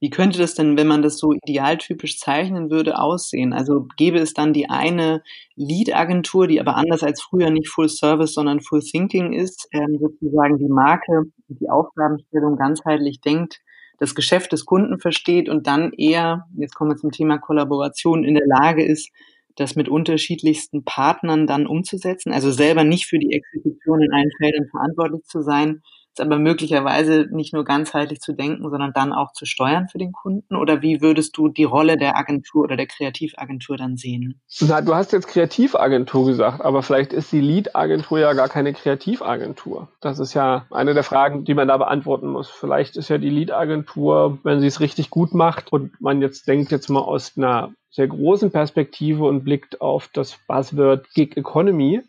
[0.00, 3.52] wie könnte das denn, wenn man das so idealtypisch zeichnen würde, aussehen?
[3.52, 5.22] Also gäbe es dann die eine
[5.54, 10.58] Lead-Agentur, die aber anders als früher nicht Full Service, sondern Full Thinking ist, ähm, sozusagen
[10.58, 13.60] die Marke, die Aufgabenstellung ganzheitlich denkt,
[14.02, 18.34] das Geschäft des Kunden versteht und dann eher, jetzt kommen wir zum Thema Kollaboration, in
[18.34, 19.10] der Lage ist,
[19.54, 24.66] das mit unterschiedlichsten Partnern dann umzusetzen, also selber nicht für die Exekution in allen Feldern
[24.72, 29.46] verantwortlich zu sein, ist aber möglicherweise nicht nur ganzheitlich zu denken, sondern dann auch zu
[29.46, 30.56] steuern für den Kunden?
[30.56, 34.40] Oder wie würdest du die Rolle der Agentur oder der Kreativagentur dann sehen?
[34.60, 39.88] Na, du hast jetzt Kreativagentur gesagt, aber vielleicht ist die Lead-Agentur ja gar keine Kreativagentur.
[40.00, 42.50] Das ist ja eine der Fragen, die man da beantworten muss.
[42.50, 46.70] Vielleicht ist ja die Lead-Agentur, wenn sie es richtig gut macht und man jetzt denkt
[46.72, 52.02] jetzt mal aus einer sehr großen Perspektive und blickt auf das Buzzword Gig Economy,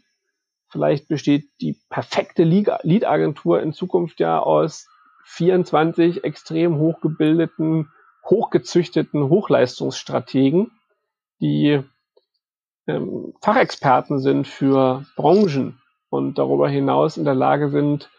[0.73, 4.89] Vielleicht besteht die perfekte Lead-Agentur in Zukunft ja aus
[5.25, 7.91] 24 extrem hochgebildeten,
[8.25, 10.71] hochgezüchteten Hochleistungsstrategen,
[11.39, 11.83] die
[12.88, 18.09] ähm, Fachexperten sind für Branchen und darüber hinaus in der Lage sind,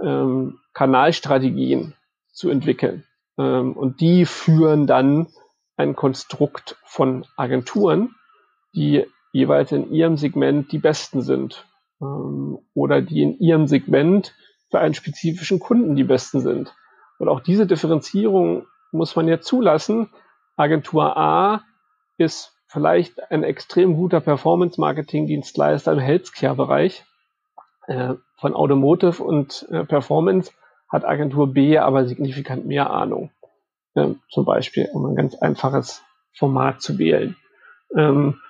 [0.00, 1.94] ähm, Kanalstrategien
[2.32, 3.02] zu entwickeln.
[3.36, 5.26] Ähm, und die führen dann
[5.76, 8.14] ein Konstrukt von Agenturen,
[8.76, 11.66] die jeweils in ihrem Segment die besten sind
[12.00, 14.34] ähm, oder die in ihrem Segment
[14.70, 16.74] für einen spezifischen Kunden die besten sind.
[17.18, 20.10] Und auch diese Differenzierung muss man ja zulassen.
[20.56, 21.62] Agentur A
[22.18, 27.04] ist vielleicht ein extrem guter Performance-Marketing-Dienstleister im Healthcare-Bereich.
[27.86, 30.52] Äh, von Automotive und äh, Performance
[30.88, 33.30] hat Agentur B aber signifikant mehr Ahnung.
[33.94, 36.02] Äh, zum Beispiel, um ein ganz einfaches
[36.34, 37.36] Format zu wählen.
[37.96, 38.40] Ähm,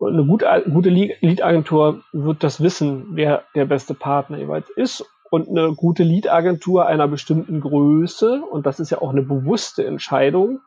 [0.00, 5.04] eine gute, gute Lead-Agentur wird das wissen, wer der beste Partner jeweils ist.
[5.30, 10.60] Und eine gute Lead-Agentur einer bestimmten Größe, und das ist ja auch eine bewusste Entscheidung,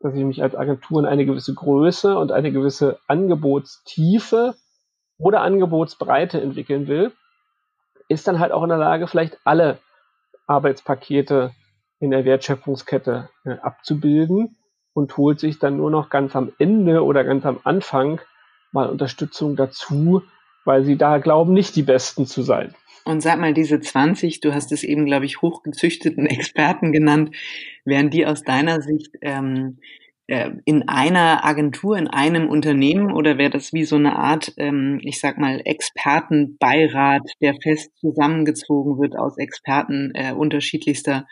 [0.00, 4.54] dass ich mich als Agentur in eine gewisse Größe und eine gewisse Angebotstiefe
[5.18, 7.12] oder Angebotsbreite entwickeln will,
[8.08, 9.78] ist dann halt auch in der Lage, vielleicht alle
[10.46, 11.52] Arbeitspakete
[11.98, 14.56] in der Wertschöpfungskette äh, abzubilden
[14.94, 18.20] und holt sich dann nur noch ganz am Ende oder ganz am Anfang
[18.72, 20.22] mal Unterstützung dazu,
[20.64, 22.74] weil sie da glauben, nicht die Besten zu sein.
[23.04, 27.34] Und sag mal, diese 20, du hast es eben, glaube ich, hochgezüchteten Experten genannt,
[27.84, 29.78] wären die aus deiner Sicht ähm,
[30.26, 35.00] äh, in einer Agentur, in einem Unternehmen oder wäre das wie so eine Art, ähm,
[35.02, 41.26] ich sag mal, Expertenbeirat, der fest zusammengezogen wird aus Experten äh, unterschiedlichster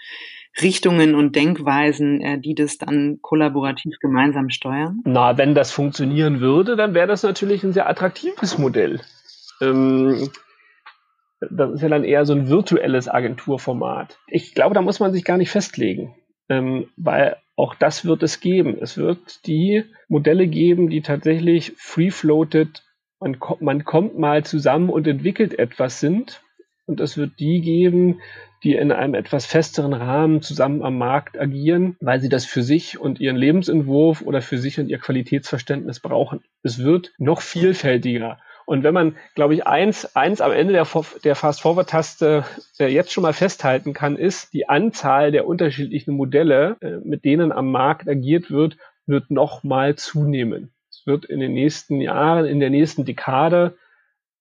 [0.62, 5.00] Richtungen und Denkweisen, äh, die das dann kollaborativ gemeinsam steuern?
[5.04, 9.00] Na, wenn das funktionieren würde, dann wäre das natürlich ein sehr attraktives Modell.
[9.60, 10.30] Ähm,
[11.40, 14.18] das ist ja dann eher so ein virtuelles Agenturformat.
[14.26, 16.14] Ich glaube, da muss man sich gar nicht festlegen,
[16.48, 18.78] ähm, weil auch das wird es geben.
[18.80, 22.82] Es wird die Modelle geben, die tatsächlich free-floated,
[23.20, 26.42] man, man kommt mal zusammen und entwickelt etwas sind.
[26.86, 28.20] Und es wird die geben,
[28.62, 32.98] die in einem etwas festeren Rahmen zusammen am Markt agieren, weil sie das für sich
[32.98, 36.42] und ihren Lebensentwurf oder für sich und ihr Qualitätsverständnis brauchen.
[36.62, 38.38] Es wird noch vielfältiger.
[38.68, 40.86] Und wenn man, glaube ich, eins, eins am Ende der,
[41.24, 42.44] der Fast-Forward-Taste
[42.78, 47.50] äh, jetzt schon mal festhalten kann, ist, die Anzahl der unterschiedlichen Modelle, äh, mit denen
[47.50, 50.70] am Markt agiert wird, wird noch mal zunehmen.
[50.90, 53.78] Es wird in den nächsten Jahren, in der nächsten Dekade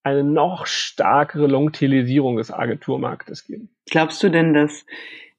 [0.08, 3.70] eine noch stärkere Longtailisierung des Agenturmarktes geben.
[3.90, 4.86] Glaubst du denn, dass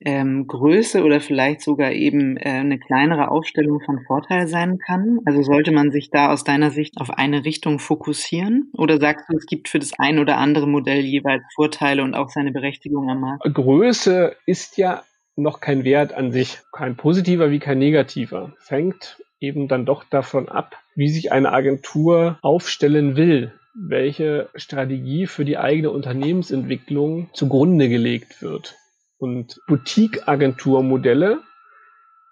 [0.00, 5.20] ähm, Größe oder vielleicht sogar eben äh, eine kleinere Aufstellung von Vorteil sein kann?
[5.24, 8.70] Also sollte man sich da aus deiner Sicht auf eine Richtung fokussieren?
[8.74, 12.28] Oder sagst du, es gibt für das ein oder andere Modell jeweils Vorteile und auch
[12.28, 13.42] seine Berechtigung am Markt?
[13.52, 15.02] Größe ist ja
[15.34, 18.52] noch kein Wert an sich, kein positiver wie kein negativer.
[18.58, 25.44] Fängt eben dann doch davon ab, wie sich eine Agentur aufstellen will welche Strategie für
[25.44, 28.74] die eigene Unternehmensentwicklung zugrunde gelegt wird.
[29.18, 31.40] Und Boutique-Agenturmodelle,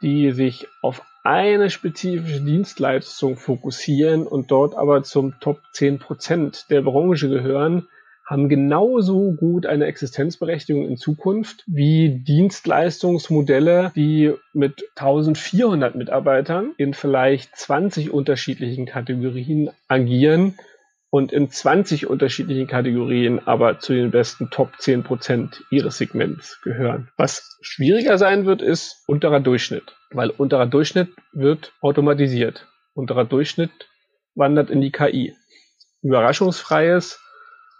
[0.03, 6.83] die sich auf eine spezifische Dienstleistung fokussieren und dort aber zum Top 10 Prozent der
[6.83, 7.89] Branche gehören,
[8.25, 17.57] haben genauso gut eine Existenzberechtigung in Zukunft wie Dienstleistungsmodelle, die mit 1400 Mitarbeitern in vielleicht
[17.57, 20.57] 20 unterschiedlichen Kategorien agieren
[21.11, 27.09] und in 20 unterschiedlichen Kategorien aber zu den besten Top 10 Prozent ihres Segments gehören.
[27.16, 32.66] Was schwieriger sein wird, ist unterer Durchschnitt, weil unterer Durchschnitt wird automatisiert.
[32.95, 33.71] Unterer Durchschnitt
[34.35, 35.35] wandert in die KI.
[36.03, 37.21] Überraschungsfreies,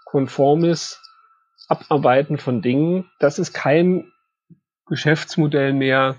[0.05, 1.01] konformes
[1.67, 4.11] Abarbeiten von Dingen, das ist kein
[4.87, 6.15] Geschäftsmodell mehr,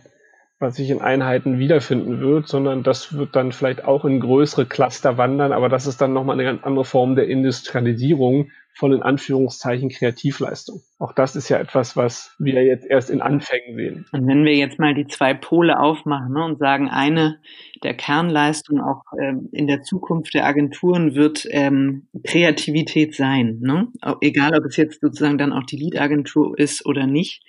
[0.61, 5.17] was sich in Einheiten wiederfinden wird, sondern das wird dann vielleicht auch in größere Cluster
[5.17, 9.89] wandern, aber das ist dann nochmal eine ganz andere Form der Industrialisierung von in Anführungszeichen
[9.89, 10.83] Kreativleistung.
[11.01, 14.07] Auch das ist ja etwas, was wir jetzt erst in Anfängen sehen.
[14.13, 17.41] Und wenn wir jetzt mal die zwei Pole aufmachen ne, und sagen, eine
[17.83, 23.89] der Kernleistungen auch ähm, in der Zukunft der Agenturen wird ähm, Kreativität sein, ne?
[24.21, 27.43] egal ob es jetzt sozusagen dann auch die Lead-Agentur ist oder nicht.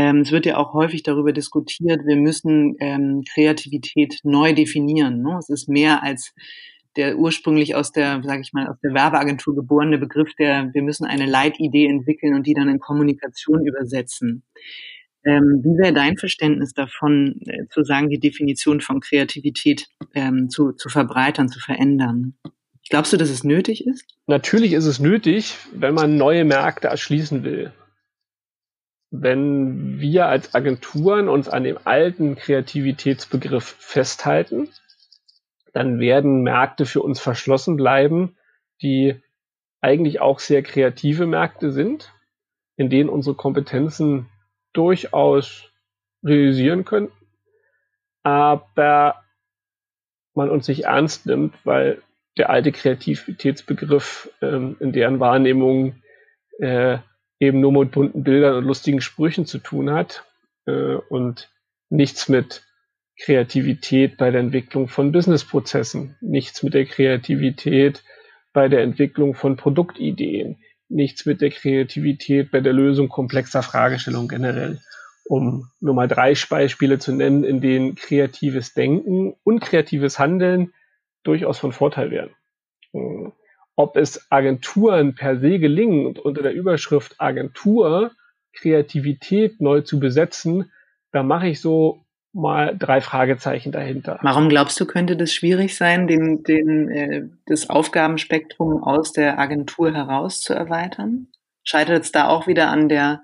[0.00, 5.20] Ähm, es wird ja auch häufig darüber diskutiert, wir müssen ähm, Kreativität neu definieren.
[5.20, 5.36] Ne?
[5.38, 6.32] Es ist mehr als
[6.96, 11.04] der ursprünglich aus der, sage ich mal, aus der Werbeagentur geborene Begriff, der wir müssen
[11.04, 14.42] eine Leitidee entwickeln und die dann in Kommunikation übersetzen.
[15.22, 20.72] Ähm, wie wäre dein Verständnis davon, äh, zu sagen, die Definition von Kreativität ähm, zu,
[20.72, 22.38] zu verbreitern, zu verändern?
[22.88, 24.06] Glaubst du, dass es nötig ist?
[24.26, 27.72] Natürlich ist es nötig, wenn man neue Märkte erschließen will
[29.10, 34.68] wenn wir als Agenturen uns an dem alten Kreativitätsbegriff festhalten,
[35.72, 38.36] dann werden Märkte für uns verschlossen bleiben,
[38.82, 39.20] die
[39.80, 42.12] eigentlich auch sehr kreative Märkte sind,
[42.76, 44.28] in denen unsere Kompetenzen
[44.72, 45.70] durchaus
[46.22, 47.10] realisieren können,
[48.22, 49.22] aber
[50.34, 52.02] man uns nicht ernst nimmt, weil
[52.36, 56.00] der alte Kreativitätsbegriff ähm, in deren Wahrnehmung
[56.58, 56.98] äh,
[57.40, 60.24] eben nur mit bunten Bildern und lustigen Sprüchen zu tun hat
[60.66, 61.50] äh, und
[61.88, 62.62] nichts mit
[63.18, 68.04] Kreativität bei der Entwicklung von Businessprozessen, nichts mit der Kreativität
[68.52, 74.80] bei der Entwicklung von Produktideen, nichts mit der Kreativität bei der Lösung komplexer Fragestellungen generell.
[75.24, 80.72] Um nur mal drei Beispiele zu nennen, in denen kreatives Denken und kreatives Handeln
[81.22, 82.30] durchaus von Vorteil wären.
[83.80, 88.10] Ob es Agenturen per se gelingen, unter der Überschrift Agentur
[88.52, 90.70] Kreativität neu zu besetzen,
[91.12, 94.18] da mache ich so mal drei Fragezeichen dahinter.
[94.20, 99.94] Warum glaubst du, könnte das schwierig sein, den, den, äh, das Aufgabenspektrum aus der Agentur
[99.94, 101.28] heraus zu erweitern?
[101.64, 103.22] Scheitert es da auch wieder an der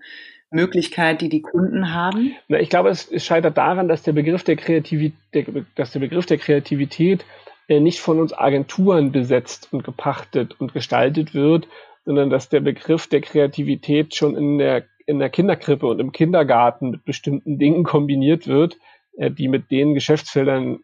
[0.50, 2.34] Möglichkeit, die die Kunden haben?
[2.48, 6.00] Na, ich glaube, es, es scheitert daran, dass der Begriff der Kreativität, der, dass der
[6.00, 7.26] Begriff der Kreativität
[7.68, 11.68] nicht von uns Agenturen besetzt und gepachtet und gestaltet wird,
[12.04, 16.90] sondern dass der Begriff der Kreativität schon in der, in der Kinderkrippe und im Kindergarten
[16.90, 18.76] mit bestimmten Dingen kombiniert wird,
[19.16, 20.80] äh, die mit den Geschäftsfeldern,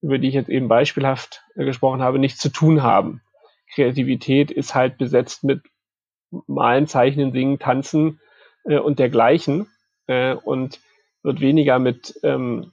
[0.00, 3.20] über die ich jetzt eben beispielhaft äh, gesprochen habe, nichts zu tun haben.
[3.74, 5.62] Kreativität ist halt besetzt mit
[6.46, 8.20] Malen, Zeichnen, Singen, Tanzen
[8.64, 9.68] äh, und dergleichen
[10.06, 10.80] äh, und
[11.22, 12.72] wird weniger mit ähm,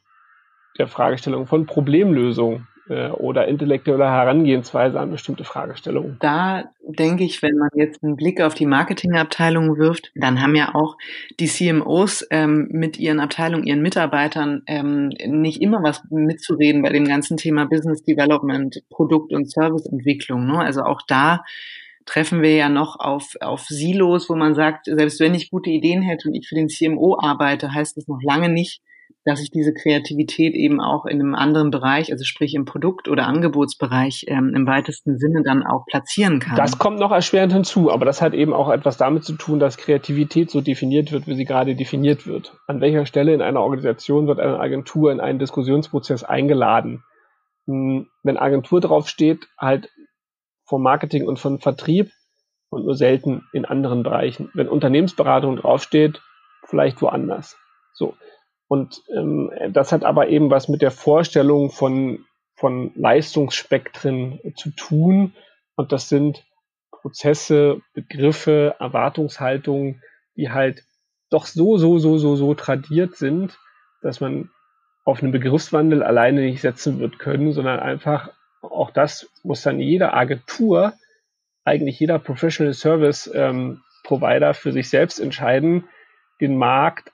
[0.77, 6.17] der Fragestellung von Problemlösung äh, oder intellektuelle Herangehensweise an bestimmte Fragestellungen.
[6.19, 10.75] Da denke ich, wenn man jetzt einen Blick auf die Marketingabteilung wirft, dann haben ja
[10.75, 10.97] auch
[11.39, 17.05] die CMOs ähm, mit ihren Abteilungen, ihren Mitarbeitern ähm, nicht immer was mitzureden bei dem
[17.05, 20.45] ganzen Thema Business Development, Produkt- und Serviceentwicklung.
[20.47, 20.59] Ne?
[20.59, 21.43] Also auch da
[22.05, 26.01] treffen wir ja noch auf, auf Silos, wo man sagt, selbst wenn ich gute Ideen
[26.01, 28.81] hätte und ich für den CMO arbeite, heißt das noch lange nicht,
[29.23, 33.27] dass ich diese Kreativität eben auch in einem anderen Bereich, also sprich im Produkt- oder
[33.27, 36.55] Angebotsbereich ähm, im weitesten Sinne dann auch platzieren kann.
[36.55, 39.77] Das kommt noch erschwerend hinzu, aber das hat eben auch etwas damit zu tun, dass
[39.77, 42.57] Kreativität so definiert wird, wie sie gerade definiert wird.
[42.67, 47.03] An welcher Stelle in einer Organisation wird eine Agentur in einen Diskussionsprozess eingeladen?
[47.67, 49.89] Hm, wenn Agentur draufsteht, halt
[50.65, 52.11] vom Marketing und von Vertrieb
[52.69, 54.49] und nur selten in anderen Bereichen.
[54.55, 56.21] Wenn Unternehmensberatung draufsteht,
[56.65, 57.57] vielleicht woanders.
[57.93, 58.15] So.
[58.71, 62.23] Und ähm, das hat aber eben was mit der Vorstellung von,
[62.55, 65.33] von Leistungsspektren zu tun.
[65.75, 66.45] Und das sind
[66.89, 70.01] Prozesse, Begriffe, Erwartungshaltungen,
[70.37, 70.85] die halt
[71.29, 73.59] doch so, so, so, so, so tradiert sind,
[74.01, 74.49] dass man
[75.03, 78.29] auf einen Begriffswandel alleine nicht setzen wird können, sondern einfach
[78.61, 80.93] auch das muss dann jede Agentur,
[81.65, 85.89] eigentlich jeder Professional Service ähm, Provider für sich selbst entscheiden,
[86.39, 87.11] den Markt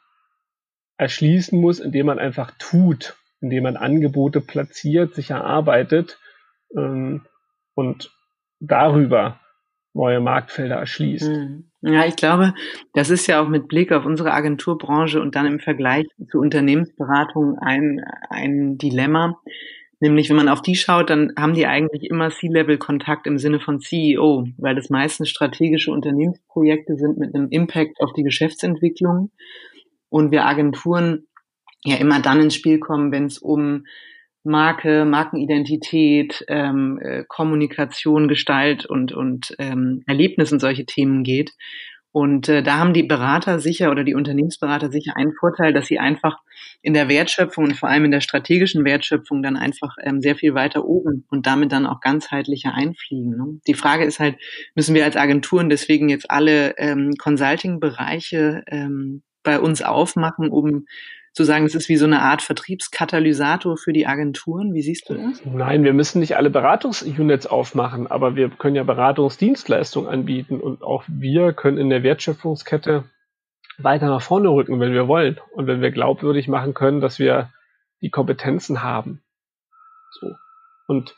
[0.97, 6.19] erschließen muss, indem man einfach tut, indem man Angebote platziert, sich erarbeitet
[6.75, 7.25] ähm,
[7.75, 8.11] und
[8.59, 9.39] darüber
[9.93, 11.27] neue Marktfelder erschließt.
[11.27, 11.71] Hm.
[11.81, 12.53] Ja, ich glaube,
[12.93, 17.57] das ist ja auch mit Blick auf unsere Agenturbranche und dann im Vergleich zu Unternehmensberatung
[17.59, 19.39] ein, ein Dilemma.
[19.99, 23.79] Nämlich, wenn man auf die schaut, dann haben die eigentlich immer C-Level-Kontakt im Sinne von
[23.79, 29.31] CEO, weil das meistens strategische Unternehmensprojekte sind mit einem Impact auf die Geschäftsentwicklung
[30.09, 31.27] und wir Agenturen
[31.83, 33.85] ja immer dann ins Spiel kommen, wenn es um
[34.43, 41.51] Marke, Markenidentität, ähm, äh, Kommunikation, Gestalt und, und ähm, Erlebnis und solche Themen geht.
[42.11, 45.99] Und äh, da haben die Berater sicher oder die Unternehmensberater sicher einen Vorteil, dass sie
[45.99, 46.37] einfach
[46.81, 50.55] in der Wertschöpfung und vor allem in der strategischen Wertschöpfung dann einfach ähm, sehr viel
[50.55, 53.37] weiter oben und damit dann auch ganzheitlicher einfliegen.
[53.37, 53.59] Ne?
[53.67, 54.37] Die Frage ist halt,
[54.73, 60.85] müssen wir als Agenturen deswegen jetzt alle ähm, Consulting-Bereiche ähm, bei uns aufmachen, um
[61.31, 64.73] zu sagen, es ist wie so eine Art Vertriebskatalysator für die Agenturen?
[64.73, 65.41] Wie siehst du das?
[65.45, 71.05] Nein, wir müssen nicht alle Beratungsunits aufmachen, aber wir können ja Beratungsdienstleistungen anbieten und auch
[71.07, 73.05] wir können in der Wertschöpfungskette
[73.77, 77.49] weiter nach vorne rücken, wenn wir wollen und wenn wir glaubwürdig machen können, dass wir
[78.01, 79.21] die Kompetenzen haben.
[80.19, 80.33] So.
[80.87, 81.15] Und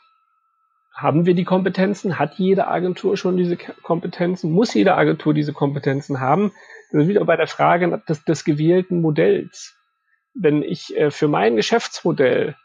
[0.94, 2.18] haben wir die Kompetenzen?
[2.18, 4.52] Hat jede Agentur schon diese Kompetenzen?
[4.52, 6.52] Muss jede Agentur diese Kompetenzen haben?
[6.92, 9.76] Das ist wieder bei der Frage des, des gewählten Modells.
[10.34, 12.56] Wenn ich äh, für mein Geschäftsmodell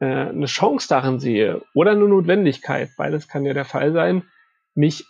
[0.00, 4.24] äh, eine Chance darin sehe oder eine Notwendigkeit, beides kann ja der Fall sein,
[4.74, 5.04] mich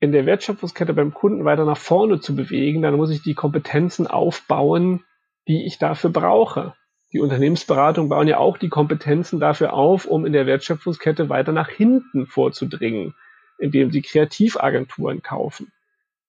[0.00, 4.06] in der Wertschöpfungskette beim Kunden weiter nach vorne zu bewegen, dann muss ich die Kompetenzen
[4.06, 5.04] aufbauen,
[5.48, 6.74] die ich dafür brauche.
[7.12, 11.68] Die Unternehmensberatung bauen ja auch die Kompetenzen dafür auf, um in der Wertschöpfungskette weiter nach
[11.68, 13.14] hinten vorzudringen,
[13.58, 15.72] indem sie Kreativagenturen kaufen.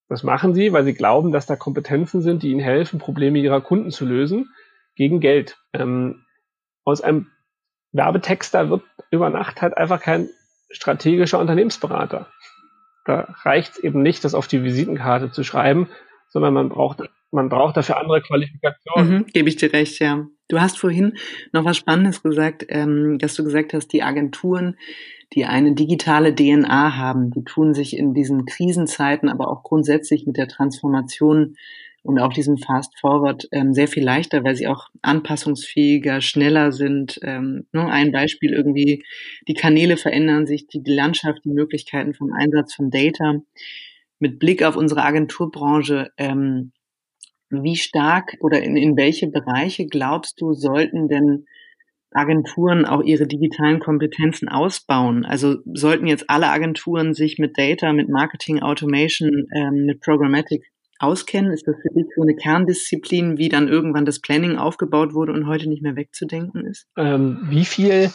[0.07, 3.61] Das machen sie, weil sie glauben, dass da Kompetenzen sind, die ihnen helfen, Probleme ihrer
[3.61, 4.49] Kunden zu lösen,
[4.95, 5.57] gegen Geld.
[5.73, 6.25] Ähm,
[6.83, 7.27] aus einem
[7.91, 10.29] Werbetexter wird über Nacht halt einfach kein
[10.69, 12.27] strategischer Unternehmensberater.
[13.05, 15.89] Da reicht es eben nicht, das auf die Visitenkarte zu schreiben,
[16.29, 19.13] sondern man braucht, man braucht dafür andere Qualifikationen.
[19.13, 20.25] Mhm, Gebe ich dir recht, ja.
[20.47, 21.17] Du hast vorhin
[21.51, 24.77] noch was Spannendes gesagt, ähm, dass du gesagt hast, die Agenturen,
[25.35, 30.37] die eine digitale DNA haben, die tun sich in diesen Krisenzeiten, aber auch grundsätzlich mit
[30.37, 31.55] der Transformation
[32.03, 37.19] und auch diesem Fast Forward ähm, sehr viel leichter, weil sie auch anpassungsfähiger, schneller sind.
[37.23, 39.03] Ähm, nur ne, ein Beispiel irgendwie,
[39.47, 43.41] die Kanäle verändern sich, die, die Landschaft, die Möglichkeiten vom Einsatz von Data.
[44.19, 46.71] Mit Blick auf unsere Agenturbranche, ähm,
[47.49, 51.45] wie stark oder in, in welche Bereiche glaubst du, sollten denn
[52.15, 55.25] Agenturen auch ihre digitalen Kompetenzen ausbauen?
[55.25, 60.63] Also sollten jetzt alle Agenturen sich mit Data, mit Marketing, Automation, ähm, mit Programmatic
[60.99, 61.51] auskennen?
[61.51, 65.47] Ist das für dich so eine Kerndisziplin, wie dann irgendwann das Planning aufgebaut wurde und
[65.47, 66.87] heute nicht mehr wegzudenken ist?
[66.97, 68.11] Ähm, wie viel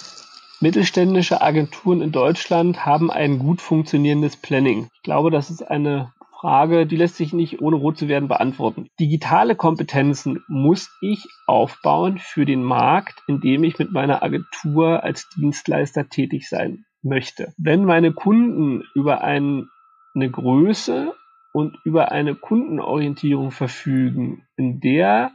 [0.60, 4.88] mittelständische Agenturen in Deutschland haben ein gut funktionierendes Planning?
[4.94, 8.88] Ich glaube, das ist eine Frage, die lässt sich nicht ohne rot zu werden beantworten.
[8.98, 15.28] Digitale Kompetenzen muss ich aufbauen für den Markt, in dem ich mit meiner Agentur als
[15.36, 17.52] Dienstleister tätig sein möchte.
[17.58, 19.68] Wenn meine Kunden über ein,
[20.14, 21.12] eine Größe
[21.52, 25.32] und über eine Kundenorientierung verfügen, in der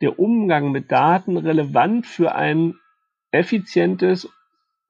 [0.00, 2.74] der Umgang mit Daten relevant für ein
[3.32, 4.30] effizientes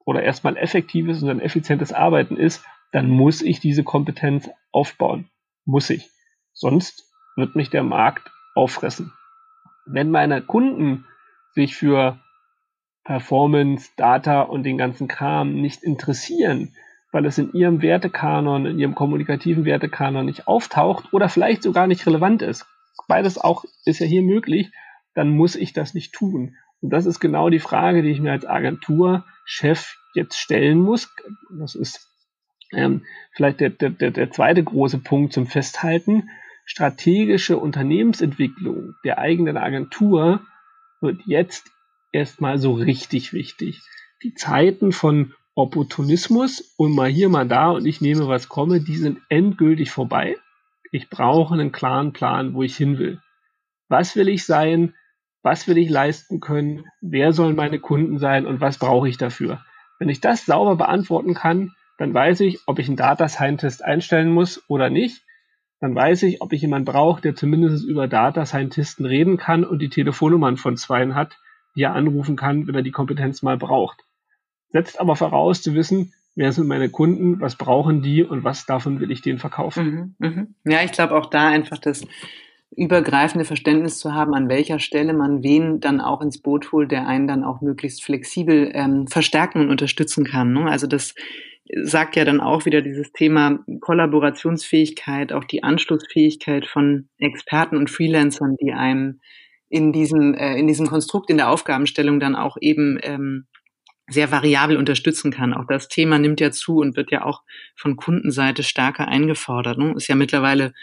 [0.05, 5.29] oder erstmal effektives und dann effizientes Arbeiten ist, dann muss ich diese Kompetenz aufbauen
[5.69, 6.09] muss ich.
[6.53, 7.05] Sonst
[7.35, 9.13] wird mich der Markt auffressen.
[9.85, 11.05] Wenn meine Kunden
[11.53, 12.19] sich für
[13.03, 16.75] Performance, Data und den ganzen Kram nicht interessieren,
[17.11, 22.05] weil es in ihrem Wertekanon, in ihrem kommunikativen Wertekanon nicht auftaucht oder vielleicht sogar nicht
[22.05, 22.67] relevant ist.
[23.07, 24.71] Beides auch ist ja hier möglich,
[25.15, 26.55] dann muss ich das nicht tun.
[26.81, 31.13] Und das ist genau die Frage, die ich mir als Agenturchef jetzt stellen muss.
[31.49, 32.08] Das ist
[32.73, 36.29] ähm, vielleicht der, der, der zweite große Punkt zum Festhalten.
[36.65, 40.41] Strategische Unternehmensentwicklung der eigenen Agentur
[41.01, 41.71] wird jetzt
[42.11, 43.81] erstmal so richtig wichtig.
[44.23, 48.97] Die Zeiten von Opportunismus und mal hier, mal da und ich nehme, was komme, die
[48.97, 50.37] sind endgültig vorbei.
[50.91, 53.19] Ich brauche einen klaren Plan, wo ich hin will.
[53.87, 54.93] Was will ich sein?
[55.41, 56.85] Was will ich leisten können?
[57.01, 59.63] Wer sollen meine Kunden sein und was brauche ich dafür?
[59.97, 64.33] Wenn ich das sauber beantworten kann, dann weiß ich, ob ich einen Data Scientist einstellen
[64.33, 65.21] muss oder nicht.
[65.79, 69.79] Dann weiß ich, ob ich jemanden brauche, der zumindest über Data Scientisten reden kann und
[69.79, 71.37] die Telefonnummern von zweien hat,
[71.75, 74.03] die er anrufen kann, wenn er die Kompetenz mal braucht
[74.71, 78.99] setzt aber voraus zu wissen, wer sind meine Kunden, was brauchen die und was davon
[78.99, 80.15] will ich denen verkaufen.
[80.19, 80.55] Mhm, mhm.
[80.65, 82.05] Ja, ich glaube auch da einfach das
[82.75, 87.07] übergreifende Verständnis zu haben, an welcher Stelle man wen dann auch ins Boot holt, der
[87.07, 90.53] einen dann auch möglichst flexibel ähm, verstärken und unterstützen kann.
[90.53, 90.69] Ne?
[90.69, 91.15] Also das
[91.83, 98.55] sagt ja dann auch wieder dieses Thema Kollaborationsfähigkeit, auch die Anschlussfähigkeit von Experten und Freelancern,
[98.61, 99.19] die einem
[99.69, 103.45] in diesem, äh, in diesem Konstrukt, in der Aufgabenstellung dann auch eben ähm,
[104.09, 105.53] sehr variabel unterstützen kann.
[105.53, 107.43] Auch das Thema nimmt ja zu und wird ja auch
[107.75, 109.77] von Kundenseite stärker eingefordert.
[109.77, 109.93] Ne?
[109.95, 110.73] Ist ja mittlerweile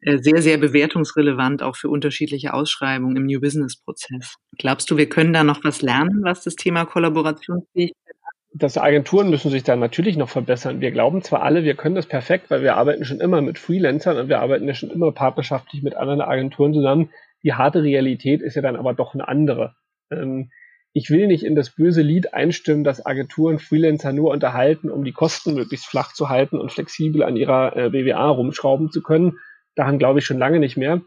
[0.00, 4.36] äh, sehr, sehr bewertungsrelevant auch für unterschiedliche Ausschreibungen im New Business Prozess.
[4.58, 8.16] Glaubst du, wir können da noch was lernen, was das Thema Kollaborationsfähigkeit
[8.56, 10.80] das Agenturen müssen sich da natürlich noch verbessern.
[10.80, 14.16] Wir glauben zwar alle, wir können das perfekt, weil wir arbeiten schon immer mit Freelancern
[14.16, 17.10] und wir arbeiten ja schon immer partnerschaftlich mit anderen Agenturen zusammen.
[17.42, 19.74] Die harte Realität ist ja dann aber doch eine andere.
[20.10, 20.52] Ähm,
[20.92, 25.12] ich will nicht in das böse Lied einstimmen, dass Agenturen Freelancer nur unterhalten, um die
[25.12, 29.38] Kosten möglichst flach zu halten und flexibel an ihrer äh, BWA rumschrauben zu können.
[29.74, 31.02] Daran glaube ich schon lange nicht mehr.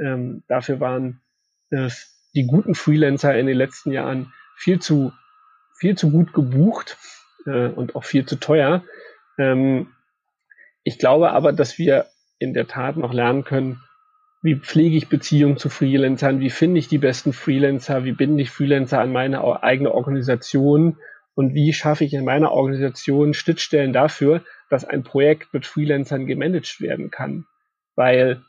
[0.00, 1.20] Ähm, dafür waren
[1.70, 1.88] äh,
[2.36, 5.12] die guten Freelancer in den letzten Jahren viel zu,
[5.82, 6.96] viel zu gut gebucht
[7.44, 8.84] äh, und auch viel zu teuer.
[9.36, 9.88] Ähm,
[10.84, 12.06] ich glaube aber, dass wir
[12.38, 13.80] in der Tat noch lernen können,
[14.42, 18.50] wie pflege ich Beziehungen zu Freelancern, wie finde ich die besten Freelancer, wie binde ich
[18.50, 20.98] Freelancer an meine eigene Organisation
[21.34, 26.80] und wie schaffe ich in meiner Organisation Schnittstellen dafür, dass ein Projekt mit Freelancern gemanagt
[26.80, 27.44] werden kann.
[27.96, 28.42] Weil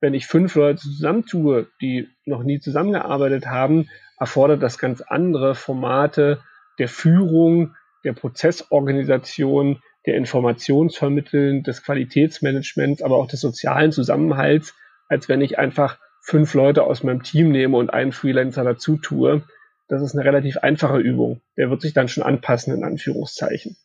[0.00, 6.40] wenn ich fünf Leute zusammentue, die noch nie zusammengearbeitet haben, erfordert das ganz andere Formate
[6.78, 7.74] der Führung,
[8.04, 14.74] der Prozessorganisation, der Informationsvermitteln, des Qualitätsmanagements, aber auch des sozialen Zusammenhalts,
[15.08, 19.42] als wenn ich einfach fünf Leute aus meinem Team nehme und einen Freelancer dazu tue.
[19.88, 21.40] Das ist eine relativ einfache Übung.
[21.56, 23.76] Der wird sich dann schon anpassen, in Anführungszeichen.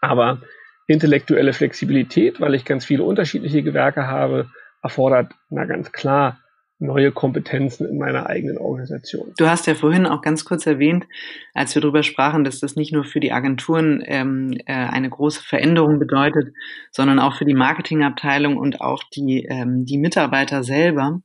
[0.00, 0.40] Aber
[0.86, 4.50] intellektuelle Flexibilität, weil ich ganz viele unterschiedliche Gewerke habe,
[4.82, 6.40] erfordert na ganz klar
[6.78, 9.32] neue Kompetenzen in meiner eigenen Organisation.
[9.36, 11.06] Du hast ja vorhin auch ganz kurz erwähnt,
[11.52, 15.42] als wir darüber sprachen, dass das nicht nur für die Agenturen ähm, äh, eine große
[15.42, 16.54] Veränderung bedeutet,
[16.92, 21.20] sondern auch für die Marketingabteilung und auch die, ähm, die Mitarbeiter selber.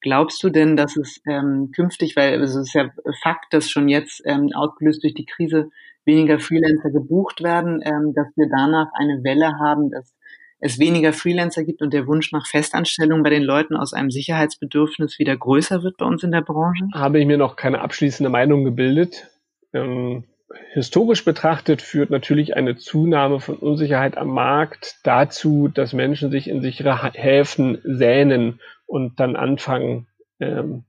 [0.00, 2.90] Glaubst du denn, dass es ähm, künftig, weil es ist ja
[3.22, 5.70] Fakt, dass schon jetzt ähm, ausgelöst durch die Krise
[6.04, 10.14] weniger Freelancer gebucht werden, ähm, dass wir danach eine Welle haben, dass
[10.60, 15.18] es weniger Freelancer gibt und der Wunsch nach Festanstellung bei den Leuten aus einem Sicherheitsbedürfnis
[15.18, 16.88] wieder größer wird bei uns in der Branche?
[16.94, 19.28] Habe ich mir noch keine abschließende Meinung gebildet.
[19.72, 20.24] Ähm,
[20.72, 26.62] historisch betrachtet führt natürlich eine Zunahme von Unsicherheit am Markt dazu, dass Menschen sich in
[26.62, 30.06] sichere Häfen sähnen und dann anfangen,
[30.40, 30.84] ähm,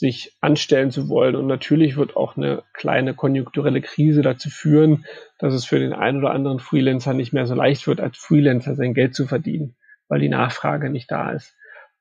[0.00, 1.36] sich anstellen zu wollen.
[1.36, 5.04] Und natürlich wird auch eine kleine konjunkturelle Krise dazu führen,
[5.38, 8.74] dass es für den einen oder anderen Freelancer nicht mehr so leicht wird, als Freelancer
[8.74, 9.76] sein Geld zu verdienen,
[10.08, 11.54] weil die Nachfrage nicht da ist.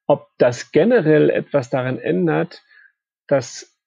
[0.07, 2.63] Ob das generell etwas daran ändert,
[3.27, 3.77] dass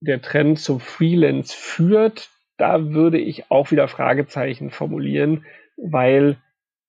[0.00, 2.28] der Trend zum Freelance führt,
[2.58, 6.36] da würde ich auch wieder Fragezeichen formulieren, weil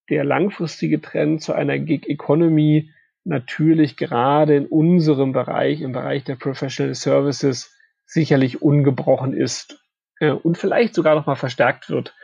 [0.10, 2.91] der langfristige Trend zu einer Gig Economy
[3.28, 7.73] natürlich gerade in unserem Bereich, im Bereich der Professional Services,
[8.05, 9.84] sicherlich ungebrochen ist
[10.19, 12.15] äh, und vielleicht sogar noch mal verstärkt wird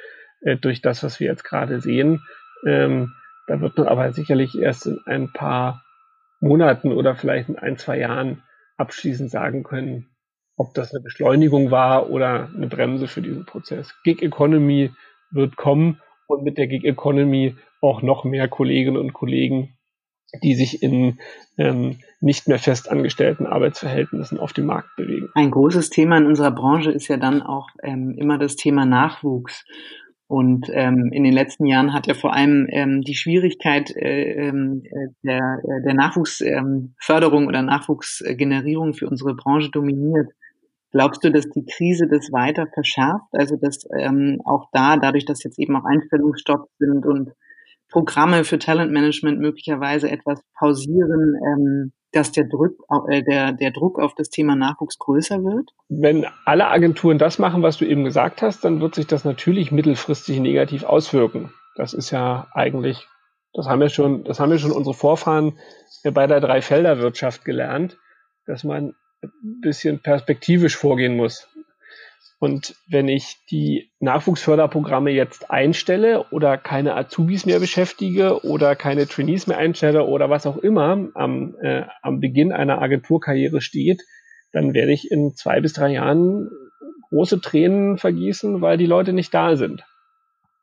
[0.42, 2.22] äh, durch das, was wir jetzt gerade sehen.
[2.66, 3.14] Ähm,
[3.48, 5.84] da wird man aber sicherlich erst in ein paar
[6.40, 8.44] Monaten oder vielleicht in ein, zwei Jahren
[8.78, 10.10] abschließend sagen können,
[10.56, 13.94] ob das eine Beschleunigung war oder eine Bremse für diesen Prozess.
[14.06, 14.92] Gig Economy
[15.32, 19.73] wird kommen und mit der Gig Economy auch noch mehr Kolleginnen und Kollegen
[20.42, 21.20] die sich in
[21.58, 25.30] ähm, nicht mehr festangestellten Arbeitsverhältnissen auf dem Markt bewegen.
[25.36, 29.66] Ein großes Thema in unserer Branche ist ja dann auch ähm, immer das Thema Nachwuchs.
[30.28, 34.82] Und ähm, in den letzten Jahren hat ja vor allem ähm, die Schwierigkeit äh, ähm,
[34.86, 40.32] äh, der, äh, der Nachwuchsförderung ähm, oder Nachwuchsgenerierung für unsere Branche dominiert.
[40.92, 43.28] Glaubst du, dass die Krise das weiter verschärft?
[43.32, 47.32] Also dass ähm, auch da, dadurch, dass jetzt eben auch Einstellungsstopps sind und
[47.94, 52.72] Programme für Talentmanagement möglicherweise etwas pausieren, ähm, dass der Druck,
[53.10, 55.70] äh, der, der Druck auf das Thema Nachwuchs größer wird?
[55.90, 59.72] Wenn alle Agenturen das machen, was du eben gesagt hast, dann wird sich das natürlich
[59.72, 61.54] mittelfristig negativ auswirken.
[61.76, 63.08] Das ist ja eigentlich,
[63.54, 65.58] das haben wir schon, das haben wir schon unsere Vorfahren
[66.04, 67.98] bei der Dreifelderwirtschaft gelernt,
[68.48, 71.48] dass man ein bisschen perspektivisch vorgehen muss.
[72.44, 79.48] Und wenn ich die Nachwuchsförderprogramme jetzt einstelle oder keine Azubis mehr beschäftige oder keine Trainees
[79.48, 84.02] mehr einstelle oder was auch immer am, äh, am Beginn einer Agenturkarriere steht,
[84.52, 86.50] dann werde ich in zwei bis drei Jahren
[87.12, 89.86] große Tränen vergießen, weil die Leute nicht da sind.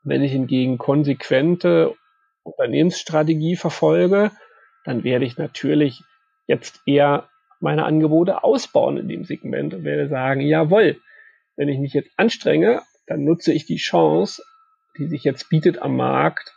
[0.05, 1.95] Wenn ich hingegen konsequente
[2.43, 4.33] Unternehmensstrategie verfolge,
[4.85, 6.03] dann werde ich natürlich
[6.47, 11.01] jetzt eher meine Angebote ausbauen in dem Segment und werde sagen, jawohl,
[11.57, 14.43] wenn ich mich jetzt anstrenge, dann nutze ich die Chance,
[14.99, 16.55] die sich jetzt bietet am Markt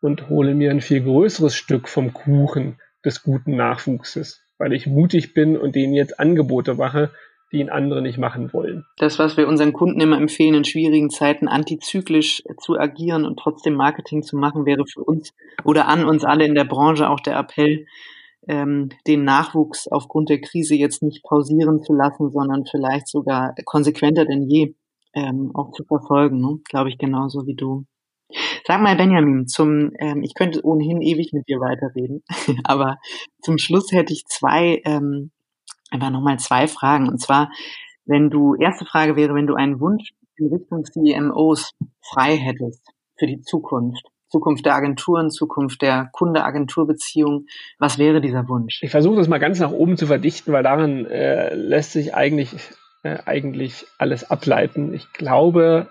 [0.00, 5.34] und hole mir ein viel größeres Stück vom Kuchen des guten Nachwuchses, weil ich mutig
[5.34, 7.10] bin und denen jetzt Angebote mache,
[7.52, 8.84] die ihn andere nicht machen wollen.
[8.96, 13.74] Das, was wir unseren Kunden immer empfehlen, in schwierigen Zeiten antizyklisch zu agieren und trotzdem
[13.74, 15.32] Marketing zu machen, wäre für uns
[15.64, 17.86] oder an uns alle in der Branche auch der Appell,
[18.48, 24.24] ähm, den Nachwuchs aufgrund der Krise jetzt nicht pausieren zu lassen, sondern vielleicht sogar konsequenter
[24.24, 24.74] denn je
[25.14, 26.40] ähm, auch zu verfolgen.
[26.40, 26.58] Ne?
[26.68, 27.84] Glaube ich genauso wie du.
[28.66, 32.22] Sag mal, Benjamin, zum, ähm, ich könnte ohnehin ewig mit dir weiterreden,
[32.64, 32.98] aber
[33.42, 35.30] zum Schluss hätte ich zwei, ähm,
[35.90, 37.08] einfach nochmal zwei Fragen.
[37.08, 37.50] Und zwar,
[38.04, 41.70] wenn du, erste Frage wäre, wenn du einen Wunsch in Richtung CMOs
[42.02, 42.82] frei hättest
[43.16, 47.46] für die Zukunft, Zukunft der Agenturen, Zukunft der Kunde-Agentur-Beziehung.
[47.78, 48.80] Was wäre dieser Wunsch?
[48.82, 52.50] Ich versuche das mal ganz nach oben zu verdichten, weil daran äh, lässt sich eigentlich,
[53.02, 54.92] äh, eigentlich alles ableiten.
[54.94, 55.88] Ich glaube,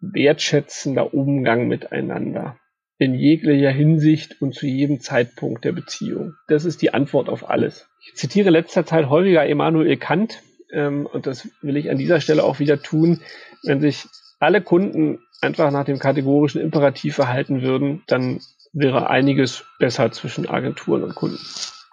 [0.00, 2.56] wertschätzender Umgang miteinander
[2.98, 6.34] in jeglicher Hinsicht und zu jedem Zeitpunkt der Beziehung.
[6.46, 7.88] Das ist die Antwort auf alles.
[8.06, 12.44] Ich zitiere letzter Zeit häufiger Emanuel Kant ähm, und das will ich an dieser Stelle
[12.44, 13.20] auch wieder tun.
[13.64, 14.06] Wenn sich
[14.38, 18.40] alle Kunden einfach nach dem kategorischen Imperativ verhalten würden, dann
[18.72, 21.38] wäre einiges besser zwischen Agenturen und Kunden.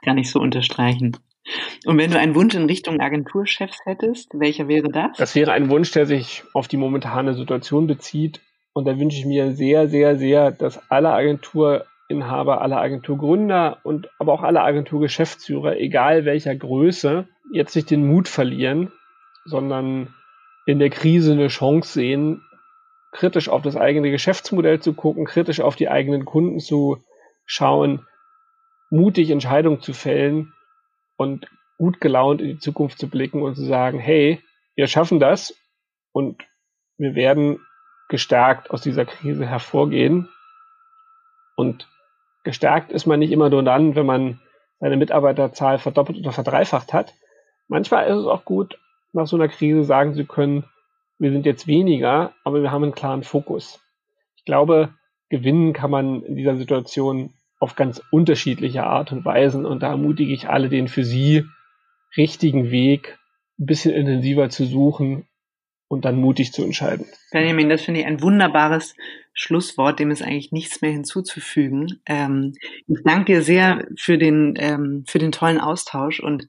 [0.04, 1.18] Kann ich so unterstreichen.
[1.86, 5.18] Und wenn du einen Wunsch in Richtung Agenturchefs hättest, welcher wäre das?
[5.18, 8.42] Das wäre ein Wunsch, der sich auf die momentane Situation bezieht.
[8.74, 14.34] Und da wünsche ich mir sehr, sehr, sehr, dass alle Agenturinhaber, alle Agenturgründer und aber
[14.34, 18.92] auch alle Agenturgeschäftsführer, egal welcher Größe, jetzt nicht den Mut verlieren,
[19.46, 20.14] sondern
[20.68, 22.44] in der Krise eine Chance sehen,
[23.12, 27.04] kritisch auf das eigene Geschäftsmodell zu gucken, kritisch auf die eigenen Kunden zu
[27.46, 28.06] schauen,
[28.90, 30.54] mutig Entscheidungen zu fällen
[31.18, 31.48] und
[31.78, 34.42] gut gelaunt in die Zukunft zu blicken und zu sagen, hey,
[34.76, 35.56] wir schaffen das
[36.12, 36.44] und
[36.98, 37.60] wir werden
[38.10, 40.30] gestärkt aus dieser Krise hervorgehen.
[41.56, 41.88] Und
[42.44, 44.42] gestärkt ist man nicht immer nur dann, wenn man
[44.80, 47.14] seine Mitarbeiterzahl verdoppelt oder verdreifacht hat.
[47.68, 48.80] Manchmal ist es auch gut,
[49.14, 50.66] nach so einer Krise sagen zu können,
[51.20, 53.82] wir sind jetzt weniger, aber wir haben einen klaren Fokus.
[54.38, 54.94] Ich glaube,
[55.30, 60.34] gewinnen kann man in dieser Situation auf ganz unterschiedliche Art und Weisen und da ermutige
[60.34, 61.44] ich alle, den für sie
[62.16, 63.20] richtigen Weg
[63.60, 65.28] ein bisschen intensiver zu suchen
[65.90, 67.06] und dann mutig zu entscheiden.
[67.32, 68.96] Benjamin, das finde ich ein wunderbares
[69.34, 72.00] Schlusswort, dem ist eigentlich nichts mehr hinzuzufügen.
[72.06, 72.54] Ähm,
[72.88, 76.48] ich danke dir sehr für den, ähm, für den tollen Austausch und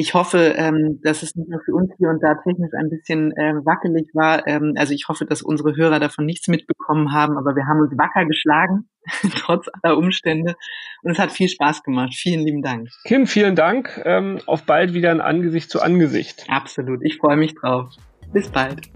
[0.00, 3.32] ich hoffe, ähm, dass es nicht nur für uns hier und da technisch ein bisschen
[3.32, 4.46] äh, wackelig war.
[4.46, 7.98] Ähm, also ich hoffe, dass unsere Hörer davon nichts mitbekommen haben, aber wir haben uns
[7.98, 8.88] wacker geschlagen,
[9.34, 10.54] trotz aller Umstände.
[11.02, 12.14] Und es hat viel Spaß gemacht.
[12.14, 12.88] Vielen lieben Dank.
[13.06, 14.00] Kim, vielen Dank.
[14.04, 16.46] Ähm, auf bald wieder ein Angesicht zu Angesicht.
[16.48, 17.00] Absolut.
[17.02, 17.90] Ich freue mich drauf.
[18.32, 18.88] Bis bald.